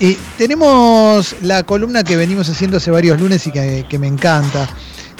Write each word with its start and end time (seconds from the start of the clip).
Y 0.00 0.14
tenemos 0.36 1.34
la 1.42 1.64
columna 1.64 2.04
que 2.04 2.16
venimos 2.16 2.48
haciendo 2.48 2.76
hace 2.76 2.90
varios 2.90 3.20
lunes 3.20 3.46
y 3.48 3.50
que, 3.50 3.98
me 3.98 4.06
encanta, 4.06 4.68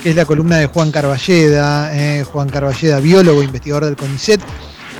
que 0.00 0.10
es 0.10 0.16
la 0.16 0.24
columna 0.24 0.58
de 0.58 0.66
Juan 0.66 0.92
Carballeda, 0.92 1.90
eh, 1.92 2.22
Juan 2.22 2.48
Carballeda, 2.48 3.00
biólogo, 3.00 3.42
investigador 3.42 3.86
del 3.86 3.96
CONICET 3.96 4.40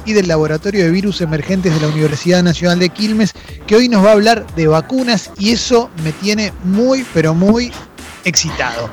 y 0.05 0.15
del 0.15 0.27
Laboratorio 0.27 0.83
de 0.83 0.91
Virus 0.91 1.21
Emergentes 1.21 1.73
de 1.73 1.81
la 1.81 1.89
Universidad 1.89 2.43
Nacional 2.43 2.81
de 2.81 2.89
Quilmes, 2.89 3.35
que 3.69 3.77
hoy 3.77 3.89
nos 3.89 4.05
va 4.05 4.11
a 4.11 4.13
hablar 4.15 4.47
de 4.57 4.67
vacunas 4.67 5.31
y 5.39 5.53
eso 5.53 5.91
me 6.03 6.11
tiene 6.11 6.53
muy, 6.65 7.07
pero 7.15 7.35
muy 7.35 7.71
excitado. 8.25 8.91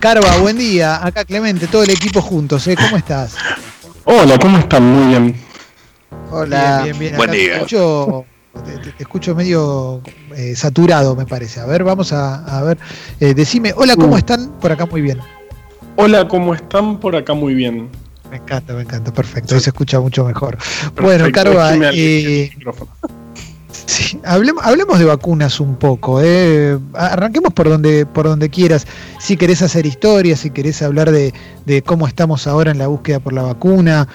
Carva, 0.00 0.36
buen 0.36 0.58
día. 0.58 1.04
Acá 1.04 1.24
Clemente, 1.24 1.66
todo 1.66 1.82
el 1.82 1.90
equipo 1.90 2.20
juntos. 2.20 2.66
¿eh? 2.66 2.76
¿Cómo 2.76 2.98
estás? 2.98 3.36
Hola, 4.04 4.38
¿cómo 4.38 4.58
están? 4.58 4.82
Muy 4.82 5.08
bien. 5.08 5.36
Hola. 6.30 6.82
Bien, 6.82 6.98
bien, 6.98 6.98
bien. 6.98 7.16
Buen 7.16 7.30
día. 7.30 7.54
Escucho, 7.54 8.26
te, 8.62 9.02
escucho 9.02 9.34
medio 9.34 10.00
eh, 10.34 10.54
saturado, 10.54 11.14
me 11.16 11.26
parece. 11.26 11.60
A 11.60 11.66
ver, 11.66 11.84
vamos 11.84 12.12
a, 12.12 12.62
ver. 12.62 12.78
Eh, 13.20 13.34
decime, 13.34 13.72
hola, 13.76 13.96
¿cómo 13.96 14.14
uh. 14.14 14.18
están? 14.18 14.50
Por 14.60 14.72
acá 14.72 14.86
muy 14.86 15.02
bien. 15.02 15.18
Hola, 15.96 16.28
¿cómo 16.28 16.54
están? 16.54 16.98
Por 16.98 17.16
acá 17.16 17.34
muy 17.34 17.54
bien. 17.54 17.88
Me 18.30 18.36
encanta, 18.36 18.74
me 18.74 18.82
encanta, 18.82 19.12
perfecto. 19.12 19.58
se 19.60 19.70
escucha 19.70 20.00
mucho 20.00 20.24
mejor. 20.24 20.58
Bueno, 21.00 21.26
Carva, 21.32 21.72
eh, 21.92 22.50
Sí, 23.86 24.18
hablemos, 24.24 24.64
hablemos 24.64 24.98
de 24.98 25.04
vacunas 25.04 25.60
un 25.60 25.76
poco. 25.76 26.20
Eh. 26.22 26.78
Arranquemos 26.94 27.52
por 27.52 27.68
donde, 27.68 28.04
por 28.04 28.26
donde 28.26 28.50
quieras. 28.50 28.86
Si 29.18 29.36
querés 29.36 29.62
hacer 29.62 29.86
historia, 29.86 30.36
si 30.36 30.50
querés 30.50 30.82
hablar 30.82 31.10
de, 31.10 31.32
cómo 31.84 32.06
estamos 32.06 32.46
ahora 32.46 32.70
en 32.70 32.78
la 32.78 32.86
búsqueda 32.86 33.20
por 33.20 33.32
la 33.32 33.42
vacuna. 33.42 34.08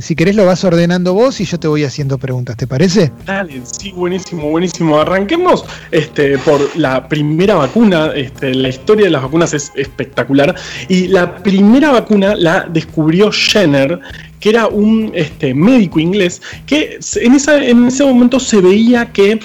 Si 0.00 0.14
querés 0.14 0.34
lo 0.34 0.46
vas 0.46 0.64
ordenando 0.64 1.12
vos 1.12 1.40
y 1.40 1.44
yo 1.44 1.58
te 1.60 1.68
voy 1.68 1.84
haciendo 1.84 2.16
preguntas, 2.16 2.56
¿te 2.56 2.66
parece? 2.66 3.12
Dale, 3.26 3.60
sí, 3.64 3.92
buenísimo, 3.92 4.48
buenísimo. 4.50 4.98
Arranquemos 4.98 5.64
este, 5.90 6.38
por 6.38 6.74
la 6.76 7.06
primera 7.06 7.56
vacuna. 7.56 8.12
Este, 8.14 8.54
la 8.54 8.68
historia 8.68 9.06
de 9.06 9.10
las 9.10 9.22
vacunas 9.22 9.52
es 9.52 9.72
espectacular. 9.76 10.54
Y 10.88 11.08
la 11.08 11.36
primera 11.36 11.90
vacuna 11.90 12.34
la 12.34 12.66
descubrió 12.70 13.30
Jenner, 13.30 14.00
que 14.40 14.50
era 14.50 14.68
un 14.68 15.10
este, 15.14 15.52
médico 15.52 16.00
inglés, 16.00 16.40
que 16.66 16.98
en, 17.16 17.34
ese 17.34 18.04
momento 18.04 18.40
se 18.40 18.60
veía 18.60 19.12
que 19.12 19.40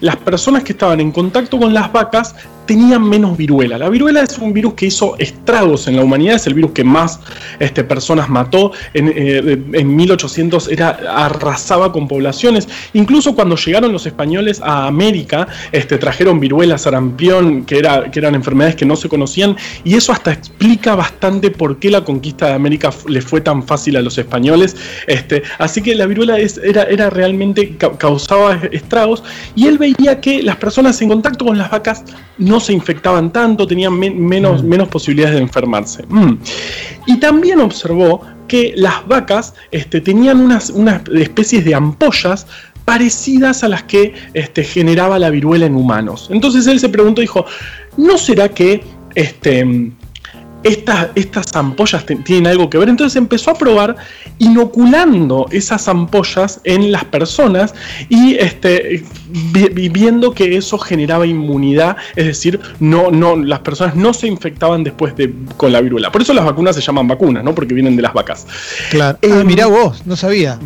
las 0.00 0.16
personas 0.16 0.64
que 0.64 0.72
estaban 0.72 1.00
en 1.00 1.12
contacto 1.12 1.58
con 1.58 1.72
las 1.72 1.92
vacas 1.92 2.34
tenían 2.68 3.02
menos 3.02 3.36
viruela. 3.38 3.78
La 3.78 3.88
viruela 3.88 4.20
es 4.20 4.36
un 4.36 4.52
virus 4.52 4.74
que 4.74 4.86
hizo 4.86 5.16
estragos 5.18 5.88
en 5.88 5.96
la 5.96 6.04
humanidad, 6.04 6.36
es 6.36 6.46
el 6.46 6.52
virus 6.52 6.72
que 6.72 6.84
más 6.84 7.18
este, 7.58 7.82
personas 7.82 8.28
mató. 8.28 8.72
En, 8.92 9.96
1800 9.96 10.68
eh, 10.68 10.74
era, 10.74 10.90
arrasaba 10.90 11.90
con 11.90 12.06
poblaciones. 12.06 12.68
Incluso 12.92 13.34
cuando 13.34 13.56
llegaron 13.56 13.90
los 13.90 14.04
españoles 14.04 14.60
a 14.62 14.86
América, 14.86 15.48
este, 15.72 15.96
trajeron 15.96 16.40
viruela, 16.40 16.76
sarampión, 16.76 17.64
que, 17.64 17.78
era, 17.78 18.10
que 18.10 18.18
eran 18.18 18.34
enfermedades 18.34 18.76
que 18.76 18.84
no 18.84 18.96
se 18.96 19.08
conocían, 19.08 19.56
y 19.82 19.94
eso 19.94 20.12
hasta 20.12 20.30
explica 20.30 20.94
bastante 20.94 21.50
por 21.50 21.78
qué 21.78 21.90
la 21.90 22.04
conquista 22.04 22.48
de 22.48 22.52
América 22.52 22.90
le 23.08 23.22
fue 23.22 23.40
tan 23.40 23.62
fácil 23.62 23.96
a 23.96 24.02
los 24.02 24.18
españoles. 24.18 24.76
Este, 25.06 25.42
así 25.58 25.80
que 25.80 25.94
la 25.94 26.04
viruela 26.04 26.38
es, 26.38 26.58
era, 26.58 26.82
era 26.82 27.08
realmente 27.08 27.78
causaba 27.96 28.60
estragos, 28.72 29.24
y 29.56 29.68
él 29.68 29.78
veía 29.78 30.20
que 30.20 30.42
las 30.42 30.56
personas 30.56 31.00
en 31.00 31.08
contacto 31.08 31.46
con 31.46 31.56
las 31.56 31.70
vacas 31.70 32.04
no 32.36 32.57
se 32.60 32.72
infectaban 32.72 33.32
tanto, 33.32 33.66
tenían 33.66 33.98
menos, 33.98 34.62
mm. 34.62 34.66
menos 34.66 34.88
posibilidades 34.88 35.36
de 35.36 35.42
enfermarse. 35.42 36.04
Mm. 36.08 36.38
Y 37.06 37.16
también 37.18 37.60
observó 37.60 38.20
que 38.46 38.72
las 38.76 39.06
vacas 39.06 39.54
este, 39.70 40.00
tenían 40.00 40.40
unas, 40.40 40.70
unas, 40.70 41.02
especies 41.08 41.64
de 41.64 41.74
ampollas 41.74 42.46
parecidas 42.84 43.62
a 43.62 43.68
las 43.68 43.82
que 43.82 44.14
este, 44.32 44.64
generaba 44.64 45.18
la 45.18 45.30
viruela 45.30 45.66
en 45.66 45.76
humanos. 45.76 46.28
Entonces 46.32 46.66
él 46.66 46.80
se 46.80 46.88
preguntó, 46.88 47.20
dijo, 47.20 47.44
¿no 47.98 48.16
será 48.16 48.48
que 48.48 48.82
este, 49.14 49.92
estas, 50.62 51.08
estas 51.14 51.54
ampollas 51.54 52.04
tienen 52.24 52.46
algo 52.46 52.68
que 52.68 52.78
ver. 52.78 52.88
Entonces 52.88 53.16
empezó 53.16 53.50
a 53.50 53.54
probar 53.54 53.96
inoculando 54.38 55.46
esas 55.50 55.88
ampollas 55.88 56.60
en 56.64 56.92
las 56.92 57.04
personas 57.04 57.74
y 58.08 58.34
este, 58.34 59.04
viendo 59.72 60.32
que 60.32 60.56
eso 60.56 60.78
generaba 60.78 61.26
inmunidad, 61.26 61.96
es 62.16 62.26
decir, 62.26 62.60
no, 62.80 63.10
no, 63.10 63.36
las 63.36 63.60
personas 63.60 63.94
no 63.94 64.12
se 64.12 64.26
infectaban 64.26 64.84
después 64.84 65.14
de, 65.16 65.32
con 65.56 65.72
la 65.72 65.80
viruela. 65.80 66.10
Por 66.10 66.22
eso 66.22 66.32
las 66.32 66.44
vacunas 66.44 66.76
se 66.76 66.82
llaman 66.82 67.08
vacunas, 67.08 67.44
¿no? 67.44 67.54
Porque 67.54 67.74
vienen 67.74 67.96
de 67.96 68.02
las 68.02 68.12
vacas. 68.12 68.46
Claro. 68.90 69.18
Eh, 69.22 69.44
mirá 69.44 69.66
vos, 69.66 70.06
no 70.06 70.16
sabía. 70.16 70.58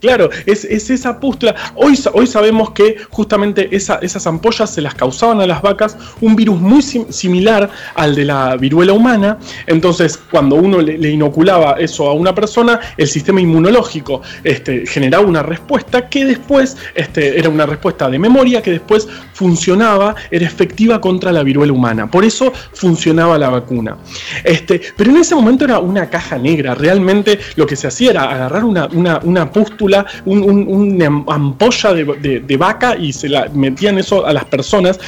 Claro, 0.00 0.30
es, 0.46 0.64
esa 0.64 1.20
pústula. 1.20 1.54
Hoy, 1.74 1.98
hoy 2.12 2.26
sabemos 2.26 2.70
que 2.70 2.96
justamente 3.10 3.68
esas 3.74 4.26
ampollas 4.26 4.70
se 4.70 4.80
las 4.80 4.94
causaban 4.94 5.40
a 5.40 5.46
las 5.46 5.62
vacas 5.62 5.96
un 6.20 6.36
virus 6.36 6.60
muy 6.60 6.82
similar 6.82 7.70
al 7.94 8.14
de 8.14 8.24
la 8.24 8.56
viruela 8.56 8.92
humana 8.92 9.35
entonces, 9.66 10.18
cuando 10.30 10.56
uno 10.56 10.80
le, 10.80 11.10
inoculaba 11.10 11.76
eso 11.78 12.08
a 12.08 12.12
una 12.12 12.34
persona, 12.34 12.80
el 12.96 13.08
sistema 13.08 13.40
inmunológico 13.40 14.22
este, 14.44 14.86
generaba 14.86 15.26
una 15.26 15.42
respuesta 15.42 16.08
que 16.08 16.24
después 16.24 16.76
este, 16.94 17.38
era 17.38 17.48
una 17.48 17.66
respuesta 17.66 18.08
de 18.08 18.18
memoria 18.18 18.62
que 18.62 18.72
después 18.72 19.08
funcionaba, 19.32 20.14
era 20.30 20.46
efectiva 20.46 21.00
contra 21.00 21.32
la 21.32 21.42
viruela 21.42 21.72
humana. 21.72 22.10
Por 22.10 22.24
eso 22.24 22.52
funcionaba 22.72 23.38
la 23.38 23.50
vacuna. 23.50 23.96
Este, 24.44 24.80
pero 24.96 25.10
en 25.10 25.18
ese 25.18 25.34
momento 25.34 25.64
era 25.64 25.78
una 25.78 26.08
caja 26.08 26.38
negra. 26.38 26.74
Realmente 26.74 27.38
lo 27.56 27.66
que 27.66 27.76
se 27.76 27.86
hacía 27.86 28.10
era 28.10 28.22
agarrar 28.24 28.64
una, 28.64 29.50
pústula, 29.50 30.06
una 30.24 31.06
ampolla 31.28 31.92
de, 31.92 32.40
de 32.40 32.56
vaca 32.56 32.96
y 32.96 33.12
se 33.12 33.28
la 33.28 33.48
metían 33.52 33.98
eso 33.98 34.26
a 34.26 34.32
las 34.32 34.44
personas 34.44 34.98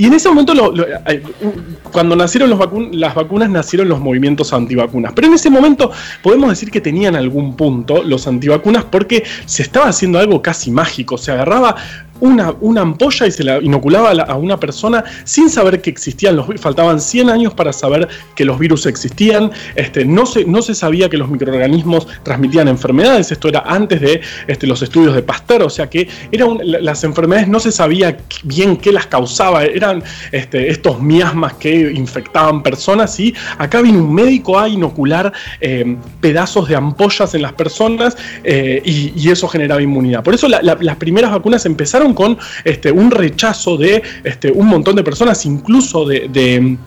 y 0.00 0.06
en 0.06 0.14
ese 0.14 0.30
momento, 0.30 0.54
cuando 1.92 2.16
nacieron 2.16 2.48
los 2.48 2.58
las 2.92 3.14
vacunas, 3.14 3.50
nacieron 3.50 3.86
los 3.86 4.00
movimientos 4.00 4.50
antivacunas. 4.54 5.12
Pero 5.14 5.26
en 5.26 5.34
ese 5.34 5.50
momento 5.50 5.90
podemos 6.22 6.48
decir 6.48 6.70
que 6.70 6.80
tenían 6.80 7.16
algún 7.16 7.54
punto 7.54 8.02
los 8.02 8.26
antivacunas 8.26 8.84
porque 8.84 9.24
se 9.44 9.62
estaba 9.62 9.88
haciendo 9.88 10.18
algo 10.18 10.40
casi 10.40 10.70
mágico. 10.70 11.18
Se 11.18 11.32
agarraba 11.32 11.76
una, 12.20 12.54
ampolla 12.80 13.26
y 13.26 13.30
se 13.30 13.44
la 13.44 13.58
inoculaba 13.58 14.10
a, 14.10 14.36
una 14.36 14.58
persona 14.58 15.04
sin 15.24 15.50
saber 15.50 15.80
que 15.80 15.90
existían 15.90 16.36
los. 16.36 16.46
Faltaban 16.60 17.00
100 17.00 17.30
años 17.30 17.54
para 17.54 17.72
saber 17.72 18.08
que 18.34 18.44
los 18.44 18.58
virus 18.58 18.86
existían. 18.86 19.50
Este, 19.74 20.04
no, 20.04 20.26
se, 20.26 20.44
no 20.44 20.62
se 20.62 20.74
sabía 20.74 21.08
que 21.08 21.16
los 21.16 21.28
microorganismos 21.28 22.06
transmitían 22.22 22.68
enfermedades. 22.68 23.32
Esto 23.32 23.48
era 23.48 23.60
antes 23.66 24.00
de 24.00 24.20
este, 24.46 24.66
los 24.66 24.82
estudios 24.82 25.14
de 25.14 25.22
Pasteur. 25.22 25.62
O 25.62 25.70
sea 25.70 25.88
que 25.88 26.08
era 26.32 26.46
las 26.62 27.04
enfermedades 27.04 27.48
no 27.48 27.60
se 27.60 27.72
sabía 27.72 28.16
bien 28.44 28.76
qué 28.76 28.92
las 28.92 29.06
causaba. 29.06 29.64
Eran 29.64 30.02
este, 30.32 30.70
estos 30.70 31.00
miasmas 31.00 31.54
que 31.54 31.92
infectaban 31.92 32.62
personas. 32.62 33.18
Y 33.20 33.34
acá 33.58 33.80
vino 33.82 33.98
un 33.98 34.14
médico 34.14 34.58
a 34.58 34.68
inocular 34.68 35.32
eh, 35.60 35.96
pedazos 36.20 36.68
de 36.68 36.76
ampollas 36.76 37.34
en 37.34 37.42
las 37.42 37.52
personas 37.52 38.16
eh, 38.44 38.82
y, 38.84 39.30
eso 39.30 39.46
generaba 39.46 39.80
inmunidad. 39.80 40.24
Por 40.24 40.34
eso 40.34 40.48
las 40.48 40.96
primeras 40.96 41.30
vacunas 41.30 41.64
empezaron 41.64 42.09
con 42.14 42.38
este, 42.64 42.90
un 42.92 43.10
rechazo 43.10 43.76
de 43.76 44.02
este, 44.24 44.50
un 44.50 44.66
montón 44.66 44.96
de 44.96 45.02
personas, 45.02 45.44
incluso 45.46 46.04
de 46.06 46.78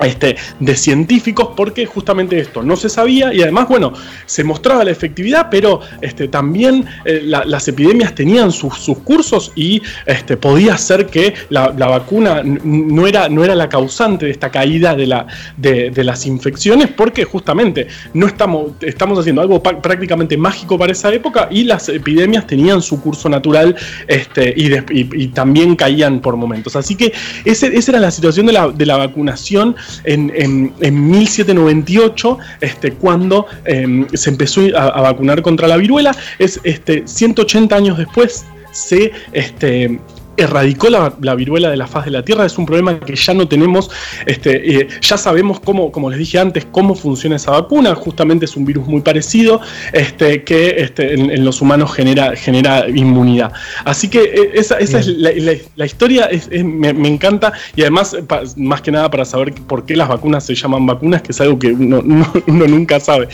este, 0.00 0.36
de 0.60 0.76
científicos 0.76 1.50
porque 1.56 1.86
justamente 1.86 2.38
esto 2.38 2.62
no 2.62 2.76
se 2.76 2.88
sabía 2.88 3.32
y 3.34 3.42
además, 3.42 3.68
bueno, 3.68 3.92
se 4.26 4.44
mostraba 4.44 4.84
la 4.84 4.90
efectividad, 4.90 5.48
pero 5.50 5.80
este, 6.00 6.28
también 6.28 6.86
eh, 7.04 7.22
las 7.24 7.66
epidemias 7.68 8.14
tenían 8.14 8.52
sus, 8.52 8.78
cursos 9.04 9.52
y 9.54 9.82
este, 10.06 10.36
podía 10.36 10.76
ser 10.78 11.06
que 11.06 11.34
la, 11.50 11.68
vacuna 11.70 12.42
no 12.42 13.06
era, 13.06 13.28
no 13.28 13.44
era 13.44 13.54
la 13.54 13.68
causante 13.68 14.26
de 14.26 14.32
esta 14.32 14.50
caída 14.50 14.94
de, 14.94 15.06
la, 15.06 15.26
de, 15.56 16.04
las 16.04 16.26
infecciones 16.26 16.88
porque 16.88 17.24
justamente 17.24 17.88
no 18.14 18.26
estamos, 18.26 18.72
estamos 18.80 19.18
haciendo 19.18 19.42
algo 19.42 19.62
prácticamente 19.62 20.36
mágico 20.36 20.78
para 20.78 20.92
esa 20.92 21.12
época 21.12 21.48
y 21.50 21.64
las 21.64 21.88
epidemias 21.88 22.46
tenían 22.46 22.82
su 22.82 23.00
curso 23.00 23.28
natural 23.28 23.76
este, 24.06 24.54
y, 24.56 25.28
también 25.28 25.76
caían 25.76 26.20
por 26.20 26.36
momentos. 26.36 26.76
Así 26.76 26.96
que 26.96 27.12
esa 27.44 27.66
era 27.66 28.00
la 28.00 28.10
situación 28.10 28.46
de 28.46 28.52
la, 28.52 28.68
de 28.68 28.86
la 28.86 28.96
vacunación 28.96 29.76
en, 30.04 30.72
1798, 30.80 32.38
este, 32.60 32.92
cuando 32.92 33.46
em, 33.64 34.06
se 34.12 34.30
empezó 34.30 34.62
a, 34.76 35.00
vacunar 35.00 35.42
contra 35.42 35.68
la 35.68 35.76
viruela, 35.76 36.14
es 36.38 36.60
este, 36.64 37.06
180 37.06 37.74
años 37.74 37.98
después 37.98 38.44
se 38.72 39.12
este, 39.32 39.98
erradicó 40.38 40.88
la, 40.88 41.34
viruela 41.34 41.70
de 41.70 41.76
la 41.76 41.86
faz 41.86 42.04
de 42.04 42.12
la 42.12 42.24
Tierra, 42.24 42.46
es 42.46 42.56
un 42.56 42.66
problema 42.66 42.98
que 43.00 43.14
ya 43.14 43.34
no 43.34 43.48
tenemos, 43.48 43.90
este, 44.26 44.80
eh, 44.80 44.88
ya 45.00 45.18
sabemos 45.18 45.60
cómo, 45.60 45.92
como 45.92 46.08
les 46.08 46.18
dije 46.18 46.38
antes, 46.38 46.66
cómo 46.70 46.94
funciona 46.94 47.36
esa 47.36 47.50
vacuna, 47.50 47.94
justamente 47.94 48.44
es 48.44 48.56
un 48.56 48.64
virus 48.64 48.86
muy 48.86 49.00
parecido 49.00 49.60
este, 49.92 50.44
que 50.44 50.76
este, 50.78 51.14
en, 51.14 51.44
los 51.44 51.60
humanos 51.60 51.92
genera, 51.92 52.36
genera 52.36 52.88
inmunidad. 52.88 53.52
Así 53.84 54.08
que 54.08 54.22
eh, 54.22 54.50
esa, 54.54 54.78
es 54.78 55.06
la, 55.06 55.84
historia, 55.84 56.28
me, 56.64 57.08
encanta 57.08 57.52
y 57.74 57.82
además, 57.82 58.16
más 58.56 58.82
que 58.82 58.90
nada 58.90 59.10
para 59.10 59.24
saber 59.24 59.52
por 59.54 59.84
qué 59.84 59.96
las 59.96 60.08
vacunas 60.08 60.44
se 60.44 60.54
llaman 60.54 60.86
vacunas, 60.86 61.22
que 61.22 61.32
es 61.32 61.40
algo 61.40 61.58
que 61.58 61.72
uno, 61.72 62.02
nunca 62.46 63.00
sabe. 63.00 63.28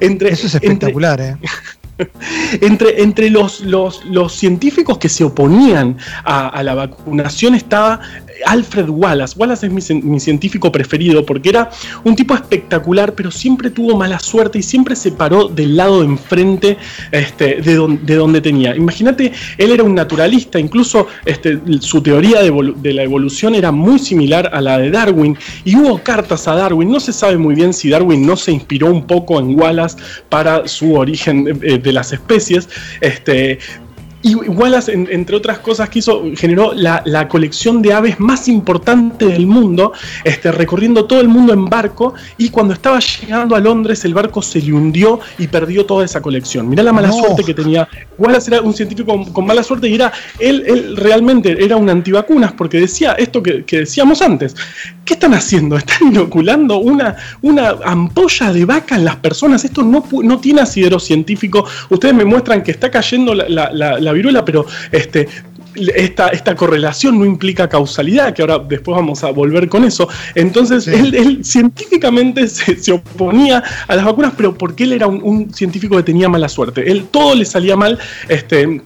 Eso 0.00 0.46
es 0.46 0.54
espectacular, 0.54 1.20
¿eh? 1.20 1.36
entre, 2.60 3.02
entre 3.02 3.30
los, 3.30 3.60
los, 3.60 4.00
científicos 4.32 4.98
que 4.98 5.08
se 5.08 5.24
oponían 5.24 5.96
a, 6.24 6.62
la 6.62 6.74
vacunación 6.74 7.54
estaba 7.54 8.00
Alfred 8.44 8.88
Wallace. 8.88 9.34
Wallace 9.38 9.66
es 9.66 9.72
mi, 10.04 10.20
científico 10.20 10.70
preferido 10.70 11.24
porque 11.24 11.48
era 11.48 11.70
un 12.04 12.16
tipo 12.16 12.34
espectacular, 12.34 13.14
pero 13.14 13.30
siempre 13.30 13.70
tuvo 13.70 13.96
mala 13.96 14.18
suerte 14.18 14.58
y 14.58 14.62
siempre 14.62 14.96
se 14.96 15.12
paró 15.12 15.48
del 15.48 15.76
lado 15.76 16.00
de 16.00 16.06
enfrente 16.06 16.78
este, 17.10 17.60
de, 17.62 17.98
de, 18.02 18.14
donde 18.14 18.40
tenía. 18.40 18.74
Imagínate, 18.76 19.32
él 19.58 19.72
era 19.72 19.82
un 19.82 19.94
naturalista, 19.94 20.58
incluso 20.58 21.06
este, 21.24 21.60
su 21.80 22.02
teoría 22.02 22.42
de, 22.42 22.74
de, 22.76 22.92
la 22.92 23.02
evolución 23.02 23.54
era 23.54 23.72
muy 23.72 23.98
similar 23.98 24.50
a 24.52 24.60
la 24.60 24.78
de 24.78 24.90
Darwin 24.90 25.36
y 25.64 25.76
hubo 25.76 26.02
cartas 26.02 26.46
a 26.48 26.54
Darwin. 26.54 26.90
No 26.90 27.00
se 27.00 27.12
sabe 27.12 27.38
muy 27.38 27.54
bien 27.54 27.72
si 27.72 27.90
Darwin 27.90 28.26
no 28.26 28.36
se 28.36 28.52
inspiró 28.52 28.90
un 28.90 29.06
poco 29.06 29.38
en 29.38 29.58
Wallace 29.58 29.96
para 30.28 30.66
su 30.68 30.94
origen 30.94 31.58
eh, 31.62 31.78
de 31.78 31.92
las 31.92 32.12
especies. 32.12 32.68
Este, 33.00 33.58
y 34.22 34.34
Wallace, 34.34 34.92
entre 34.92 35.36
otras 35.36 35.60
cosas 35.60 35.88
que 35.88 36.00
hizo, 36.00 36.24
generó 36.36 36.72
la, 36.74 37.28
colección 37.28 37.80
de 37.80 37.92
aves 37.92 38.20
más 38.20 38.48
importante 38.48 39.26
del 39.26 39.46
mundo, 39.46 39.92
este, 40.24 40.52
recorriendo 40.52 41.06
todo 41.06 41.20
el 41.20 41.28
mundo 41.28 41.52
en 41.52 41.64
barco, 41.66 42.14
y 42.36 42.50
cuando 42.50 42.74
estaba 42.74 42.98
llegando 42.98 43.56
a 43.56 43.60
Londres 43.60 44.04
el 44.04 44.12
barco 44.12 44.42
se 44.42 44.60
le 44.60 44.72
hundió 44.72 45.20
y 45.38 45.46
perdió 45.46 45.86
toda 45.86 46.04
esa 46.04 46.20
colección. 46.20 46.68
Mirá 46.68 46.82
la 46.82 46.92
mala 46.92 47.10
suerte 47.12 47.44
que 47.44 47.54
tenía. 47.54 47.88
Wallace 48.18 48.50
era 48.50 48.62
un 48.62 48.74
científico 48.74 49.24
con, 49.32 49.46
mala 49.46 49.62
suerte 49.62 49.88
y 49.88 49.94
era, 49.94 50.12
él, 50.38 50.64
él, 50.66 50.96
realmente 50.96 51.64
era 51.64 51.76
un 51.76 51.88
antivacunas 51.88 52.52
porque 52.52 52.78
decía 52.78 53.12
esto 53.12 53.42
que, 53.42 53.64
decíamos 53.70 54.20
antes. 54.20 54.54
¿Qué 55.04 55.14
están 55.14 55.32
haciendo? 55.32 55.76
Están 55.76 56.08
inoculando 56.08 56.78
una, 56.78 57.16
una 57.40 57.70
ampolla 57.84 58.52
de 58.52 58.64
vaca 58.64 58.96
en 58.96 59.04
las 59.04 59.16
personas. 59.16 59.64
Esto 59.64 59.82
no, 59.82 60.04
no 60.22 60.38
tiene 60.38 60.60
asidero 60.60 60.98
científico. 60.98 61.64
Ustedes 61.88 62.14
me 62.14 62.24
muestran 62.24 62.62
que 62.62 62.70
está 62.70 62.90
cayendo 62.90 63.34
la 63.34 64.09
viruela, 64.12 64.44
pero 64.44 64.66
este, 64.92 65.28
esta, 65.74 66.28
esta, 66.28 66.54
correlación 66.54 67.18
no 67.18 67.24
implica 67.24 67.68
causalidad, 67.68 68.34
que 68.34 68.42
ahora 68.42 68.58
después 68.58 68.96
vamos 68.96 69.22
a 69.24 69.30
volver 69.30 69.68
con 69.68 69.84
eso. 69.84 70.08
Entonces, 70.34 70.86
él, 70.88 71.40
científicamente 71.44 72.46
se, 72.48 72.92
oponía 72.92 73.62
a 73.86 73.96
las 73.96 74.04
vacunas, 74.04 74.32
pero 74.36 74.56
porque 74.56 74.84
él 74.84 74.92
era 74.92 75.06
un, 75.06 75.52
científico 75.52 75.96
que 75.96 76.02
tenía 76.02 76.28
mala 76.28 76.48
suerte. 76.48 76.90
Él 76.90 77.06
todo 77.10 77.34
le 77.34 77.44
salía 77.44 77.76
mal. 77.76 77.98
Este, 78.28 78.82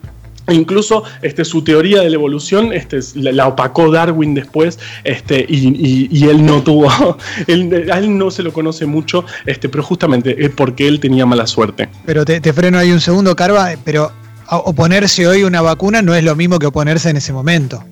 incluso 0.51 1.05
este, 1.23 1.43
su 1.43 1.65
teoría 1.65 2.03
de 2.03 2.11
la 2.11 2.17
evolución 2.17 2.73
este, 2.75 3.01
la, 3.15 3.49
opacó 3.49 3.91
Darwin 3.91 4.35
después 4.35 4.79
este, 5.03 5.47
y, 5.49 6.29
él 6.29 6.45
no 6.45 6.63
tuvo, 6.63 7.17
él, 7.47 7.91
a 7.91 7.99
él 7.99 8.17
no 8.19 8.31
se 8.31 8.43
lo 8.43 8.53
conoce 8.53 8.85
mucho, 8.85 9.25
este, 9.47 9.71
pero 9.71 9.83
justamente 9.83 10.45
es 10.45 10.51
porque 10.51 10.87
él 10.87 11.01
tenía 11.01 11.25
mala 11.25 11.47
suerte. 11.47 11.89
Pero 12.05 12.27
te, 12.27 12.43
te 12.43 12.53
freno 12.53 12.79
ahí 12.79 12.93
un 12.93 13.01
segundo, 13.01 13.35
Carva, 13.35 13.71
pero 13.85 14.13
oponerse 14.51 15.27
hoy 15.27 15.43
a 15.43 15.47
una 15.47 15.63
vacuna 15.63 16.03
no 16.03 16.15
es 16.15 16.25
lo 16.25 16.37
mismo 16.37 16.59
que 16.59 16.67
oponerse 16.67 17.11
en 17.11 17.17
ese 17.17 17.33
momento. 17.33 17.85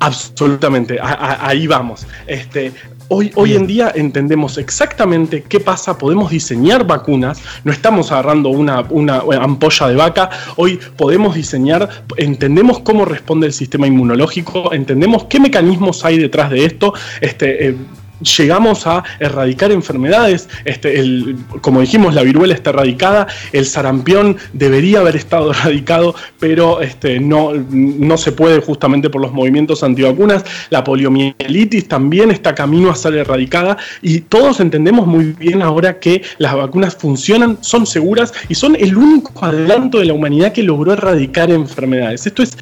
Absolutamente, 0.00 0.98
ahí 1.00 1.66
vamos. 1.66 2.06
Este, 2.26 2.72
Hoy, 3.10 3.32
hoy, 3.36 3.54
en 3.54 3.66
día 3.66 3.90
entendemos 3.94 4.58
exactamente 4.58 5.42
qué 5.42 5.60
pasa, 5.60 5.96
podemos 5.96 6.30
diseñar 6.30 6.86
vacunas, 6.86 7.40
no 7.64 7.72
estamos 7.72 8.12
agarrando 8.12 8.50
una, 8.50 8.82
una, 8.90 9.22
ampolla 9.40 9.88
de 9.88 9.96
vaca, 9.96 10.28
hoy 10.56 10.78
podemos 10.94 11.34
diseñar, 11.34 11.88
entendemos 12.18 12.80
cómo 12.80 13.06
responde 13.06 13.46
el 13.46 13.54
sistema 13.54 13.86
inmunológico, 13.86 14.74
entendemos 14.74 15.24
qué 15.24 15.40
mecanismos 15.40 16.04
hay 16.04 16.18
detrás 16.18 16.50
de 16.50 16.66
esto, 16.66 16.92
este, 17.22 17.68
eh, 17.68 17.76
llegamos 18.20 18.86
a 18.86 19.04
erradicar 19.20 19.72
enfermedades. 19.72 20.48
Este, 20.64 21.34
como 21.60 21.80
dijimos, 21.80 22.14
la 22.14 22.22
viruela 22.22 22.54
está 22.54 22.70
erradicada, 22.70 23.26
el 23.52 23.66
sarampión 23.66 24.36
debería 24.52 25.00
haber 25.00 25.16
estado 25.16 25.50
erradicado, 25.52 26.14
pero 26.38 26.80
este, 26.80 27.20
no, 27.20 27.52
no 27.52 28.16
se 28.16 28.32
puede 28.32 28.60
justamente 28.60 29.10
por 29.10 29.20
los 29.20 29.32
movimientos 29.32 29.82
antivacunas. 29.82 30.44
La 30.70 30.84
poliomielitis 30.84 31.88
también 31.88 32.30
está 32.30 32.54
camino 32.54 32.90
a 32.90 32.94
ser 32.94 33.14
erradicada 33.14 33.76
y 34.02 34.20
todos 34.20 34.60
entendemos 34.60 35.06
muy 35.06 35.32
bien 35.32 35.62
ahora 35.62 35.98
que 35.98 36.22
las 36.38 36.54
vacunas 36.54 36.96
funcionan, 36.96 37.58
son 37.60 37.86
seguras 37.86 38.32
y 38.48 38.54
son 38.54 38.76
el 38.76 38.96
único 38.96 39.44
adelanto 39.44 39.98
de 39.98 40.06
la 40.06 40.12
humanidad 40.12 40.52
que 40.52 40.62
logró 40.62 40.92
erradicar 40.92 41.50
enfermedades. 41.50 42.26
Esto 42.26 42.42
es 42.42 42.56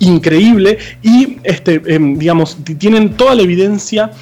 increíble 0.00 0.78
y 1.02 1.38
este, 1.44 1.80
em, 1.86 2.18
digamos, 2.18 2.56
tienen 2.78 3.14
toda 3.14 3.34
la 3.34 3.42
evidencia 3.42 4.12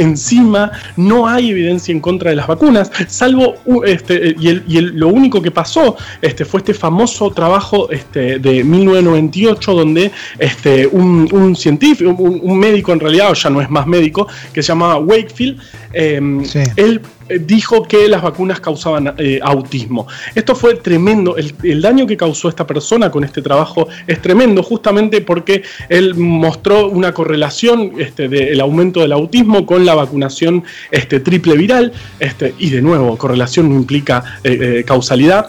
encima 0.00 0.72
no 0.96 1.28
hay 1.28 1.50
evidencia 1.50 1.92
en 1.92 2.00
contra 2.00 2.30
de 2.30 2.36
las 2.36 2.46
vacunas, 2.46 2.90
salvo 3.08 3.54
este, 3.84 4.34
y, 4.38 4.80
lo 4.80 5.08
único 5.08 5.40
que 5.42 5.50
pasó 5.50 5.96
este, 6.20 6.44
fue 6.44 6.60
este 6.60 6.74
famoso 6.74 7.30
trabajo 7.30 7.90
este, 7.90 8.38
de 8.38 8.64
1998 8.64 9.74
donde 9.74 10.10
este, 10.38 10.86
un, 10.86 11.54
científico, 11.56 12.10
un, 12.10 12.58
médico 12.58 12.92
en 12.92 13.00
realidad, 13.00 13.30
o 13.30 13.34
ya 13.34 13.50
no 13.50 13.60
es 13.60 13.70
más 13.70 13.86
médico, 13.86 14.26
que 14.52 14.62
se 14.62 14.68
llamaba 14.68 14.98
Wakefield, 14.98 15.60
em, 15.92 16.42
él 16.76 17.00
dijo 17.38 17.82
que 17.84 18.08
las 18.08 18.22
vacunas 18.22 18.60
causaban 18.60 19.14
eh, 19.18 19.40
autismo. 19.42 20.06
Esto 20.34 20.54
fue 20.54 20.74
tremendo, 20.76 21.36
el, 21.36 21.80
daño 21.80 22.06
que 22.06 22.16
causó 22.16 22.48
esta 22.48 22.66
persona 22.66 23.10
con 23.10 23.24
este 23.24 23.42
trabajo 23.42 23.88
es 24.06 24.20
tremendo, 24.20 24.62
justamente 24.62 25.20
porque 25.20 25.62
él 25.88 26.14
mostró 26.14 26.88
una 26.88 27.12
correlación 27.12 27.92
este, 27.98 28.28
del 28.28 28.60
aumento 28.60 29.00
del 29.00 29.12
autismo 29.12 29.66
con 29.66 29.84
la 29.84 29.94
vacunación 29.94 30.64
este, 30.90 31.20
triple 31.20 31.56
viral, 31.56 31.92
este, 32.18 32.54
y 32.58 32.70
de 32.70 32.82
nuevo, 32.82 33.16
correlación 33.16 33.68
no 33.68 33.76
implica 33.76 34.24
eh, 34.44 34.84
causalidad, 34.86 35.48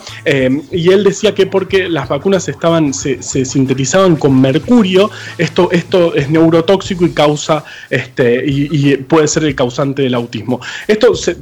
y 0.72 0.90
él 0.90 1.04
decía 1.04 1.34
que 1.34 1.46
porque 1.46 1.90
las 1.90 2.08
vacunas 2.08 2.48
estaban, 2.48 2.94
se, 2.94 3.22
sintetizaban 3.22 4.16
con 4.16 4.40
mercurio, 4.40 5.10
esto, 5.38 5.70
esto 5.72 6.16
es 6.16 6.30
neurotóxico 6.30 7.06
y 7.06 7.12
causa, 7.12 7.64
este, 7.90 8.44
y, 8.46 8.98
puede 8.98 9.28
ser 9.28 9.46
el 9.46 9.56
causante 9.56 10.02
del 10.02 10.14
autismo. 10.14 10.60
Esto 10.88 11.16
se, 11.16 11.38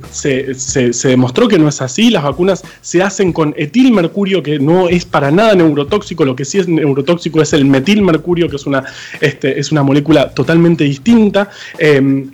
demostró 1.03 1.47
que 1.47 1.59
no 1.59 1.69
es 1.69 1.81
así. 1.81 2.09
Las 2.09 2.23
vacunas 2.23 2.63
se 2.81 3.01
hacen 3.01 3.33
con 3.33 3.53
etilmercurio, 3.57 4.41
que 4.43 4.59
no 4.59 4.89
es 4.89 5.05
para 5.05 5.31
nada 5.31 5.55
neurotóxico. 5.55 6.25
Lo 6.25 6.35
que 6.35 6.45
sí 6.45 6.59
es 6.59 6.67
neurotóxico 6.67 7.41
es 7.41 7.53
el 7.53 7.65
metilmercurio, 7.65 8.49
que 8.49 8.55
es 8.55 8.65
una, 8.65 8.83
este, 9.21 9.59
es 9.59 9.71
una 9.71 9.83
molécula 9.83 10.29
totalmente 10.29 10.83
distinta. 10.83 11.49
Em, 11.77 12.31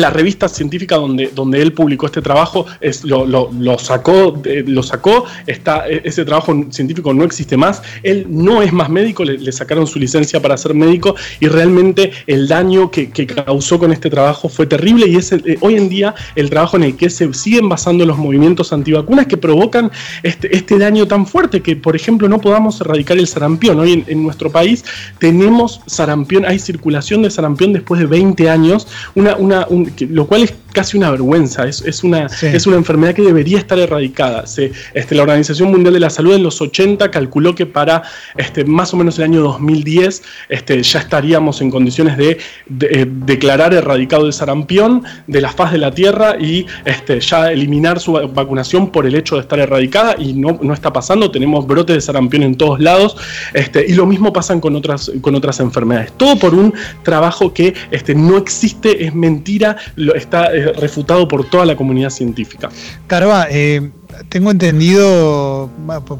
la 0.00 0.10
revista 0.10 0.48
científica 0.48 0.96
donde, 0.96 1.30
donde 1.34 1.62
él 1.62 1.72
publicó 1.72 2.06
este 2.06 2.22
trabajo 2.22 2.66
es, 2.80 3.04
lo, 3.04 3.78
sacó, 3.78 4.40
lo 4.44 4.82
sacó 4.82 5.24
está, 5.46 5.88
e, 5.88 6.02
ese 6.04 6.24
trabajo 6.24 6.54
científico 6.70 7.12
no 7.12 7.24
existe 7.24 7.56
más, 7.56 7.82
él 8.02 8.26
no 8.28 8.62
es 8.62 8.72
más 8.72 8.88
médico, 8.88 9.24
le, 9.24 9.52
sacaron 9.52 9.86
su 9.86 9.98
licencia 9.98 10.40
para 10.40 10.56
ser 10.56 10.74
médico 10.74 11.14
y 11.40 11.48
realmente 11.48 12.12
el 12.26 12.48
daño 12.48 12.90
que, 12.90 13.08
causó 13.28 13.78
con 13.78 13.92
este 13.92 14.08
trabajo 14.08 14.48
fue 14.48 14.66
terrible 14.66 15.06
y 15.06 15.16
es 15.16 15.32
eh, 15.32 15.58
hoy 15.60 15.74
en 15.74 15.88
día 15.88 16.14
el 16.34 16.48
trabajo 16.48 16.76
en 16.76 16.84
el 16.84 16.96
que 16.96 17.10
se 17.10 17.32
siguen 17.34 17.68
basando 17.68 18.06
los 18.06 18.16
movimientos 18.16 18.72
antivacunas 18.72 19.26
que 19.26 19.36
provocan 19.36 19.90
este, 20.22 20.56
este 20.56 20.78
daño 20.78 21.06
tan 21.06 21.26
fuerte 21.26 21.60
que, 21.62 21.76
por 21.76 21.96
ejemplo, 21.96 22.28
no 22.28 22.40
podamos 22.40 22.80
erradicar 22.80 23.18
el 23.18 23.26
sarampión. 23.26 23.78
Hoy 23.78 24.04
en, 24.06 24.22
nuestro 24.22 24.50
país 24.50 24.84
tenemos 25.18 25.80
sarampión, 25.86 26.44
hay 26.44 26.58
circulación 26.58 27.22
de 27.22 27.30
sarampión 27.30 27.72
después 27.72 28.00
de 28.00 28.06
20 28.06 28.50
años, 28.50 28.86
una, 29.14 29.36
una 29.36 29.66
lo 30.00 30.26
cual 30.26 30.42
es 30.42 30.54
casi 30.78 30.96
una 30.96 31.10
vergüenza, 31.10 31.66
es, 31.66 31.82
es 31.82 32.04
una, 32.04 32.26
es 32.40 32.64
una 32.64 32.76
enfermedad 32.76 33.12
que 33.12 33.22
debería 33.22 33.58
estar 33.58 33.80
erradicada. 33.80 34.46
Se, 34.46 34.70
este, 34.94 35.16
la 35.16 35.22
Organización 35.22 35.72
Mundial 35.72 35.92
de 35.92 35.98
la 35.98 36.08
Salud 36.08 36.36
en 36.36 36.44
los 36.44 36.60
80 36.60 37.10
calculó 37.10 37.52
que 37.56 37.66
para 37.66 38.04
este, 38.36 38.64
más 38.64 38.94
o 38.94 38.96
menos 38.96 39.18
el 39.18 39.24
año 39.24 39.40
2010 39.40 40.22
este, 40.48 40.80
ya 40.80 41.00
estaríamos 41.00 41.60
en 41.62 41.72
condiciones 41.72 42.16
de, 42.16 42.38
eh, 42.80 43.06
declarar 43.08 43.74
erradicado 43.74 44.24
el 44.24 44.32
sarampión 44.32 45.02
de 45.26 45.40
la 45.40 45.50
faz 45.50 45.72
de 45.72 45.78
la 45.78 45.90
Tierra 45.90 46.36
y 46.38 46.64
este, 46.84 47.18
ya 47.18 47.50
eliminar 47.50 47.98
su 47.98 48.12
vacunación 48.12 48.92
por 48.92 49.04
el 49.04 49.16
hecho 49.16 49.34
de 49.34 49.40
estar 49.40 49.58
erradicada 49.58 50.14
y 50.16 50.32
no, 50.32 50.60
no 50.62 50.74
está 50.74 50.92
pasando, 50.92 51.32
tenemos 51.32 51.66
brotes 51.66 51.96
de 51.96 52.00
sarampión 52.00 52.44
en 52.44 52.54
todos 52.54 52.78
lados 52.78 53.16
este, 53.52 53.84
y 53.84 53.94
lo 53.94 54.06
mismo 54.06 54.32
pasa 54.32 54.60
con 54.60 54.76
otras, 54.76 55.10
con 55.22 55.34
otras 55.34 55.58
enfermedades. 55.58 56.12
Todo 56.12 56.36
por 56.36 56.54
un 56.54 56.72
trabajo 57.02 57.52
que 57.52 57.74
este, 57.90 58.14
no 58.14 58.36
existe, 58.36 59.04
es 59.04 59.12
mentira, 59.12 59.76
lo, 59.96 60.14
está 60.14 60.52
refutado 60.72 61.28
por 61.28 61.48
toda 61.48 61.64
la 61.64 61.76
comunidad 61.76 62.10
científica. 62.10 62.68
Carva, 63.06 63.46
eh, 63.50 63.90
tengo 64.28 64.50
entendido 64.50 65.70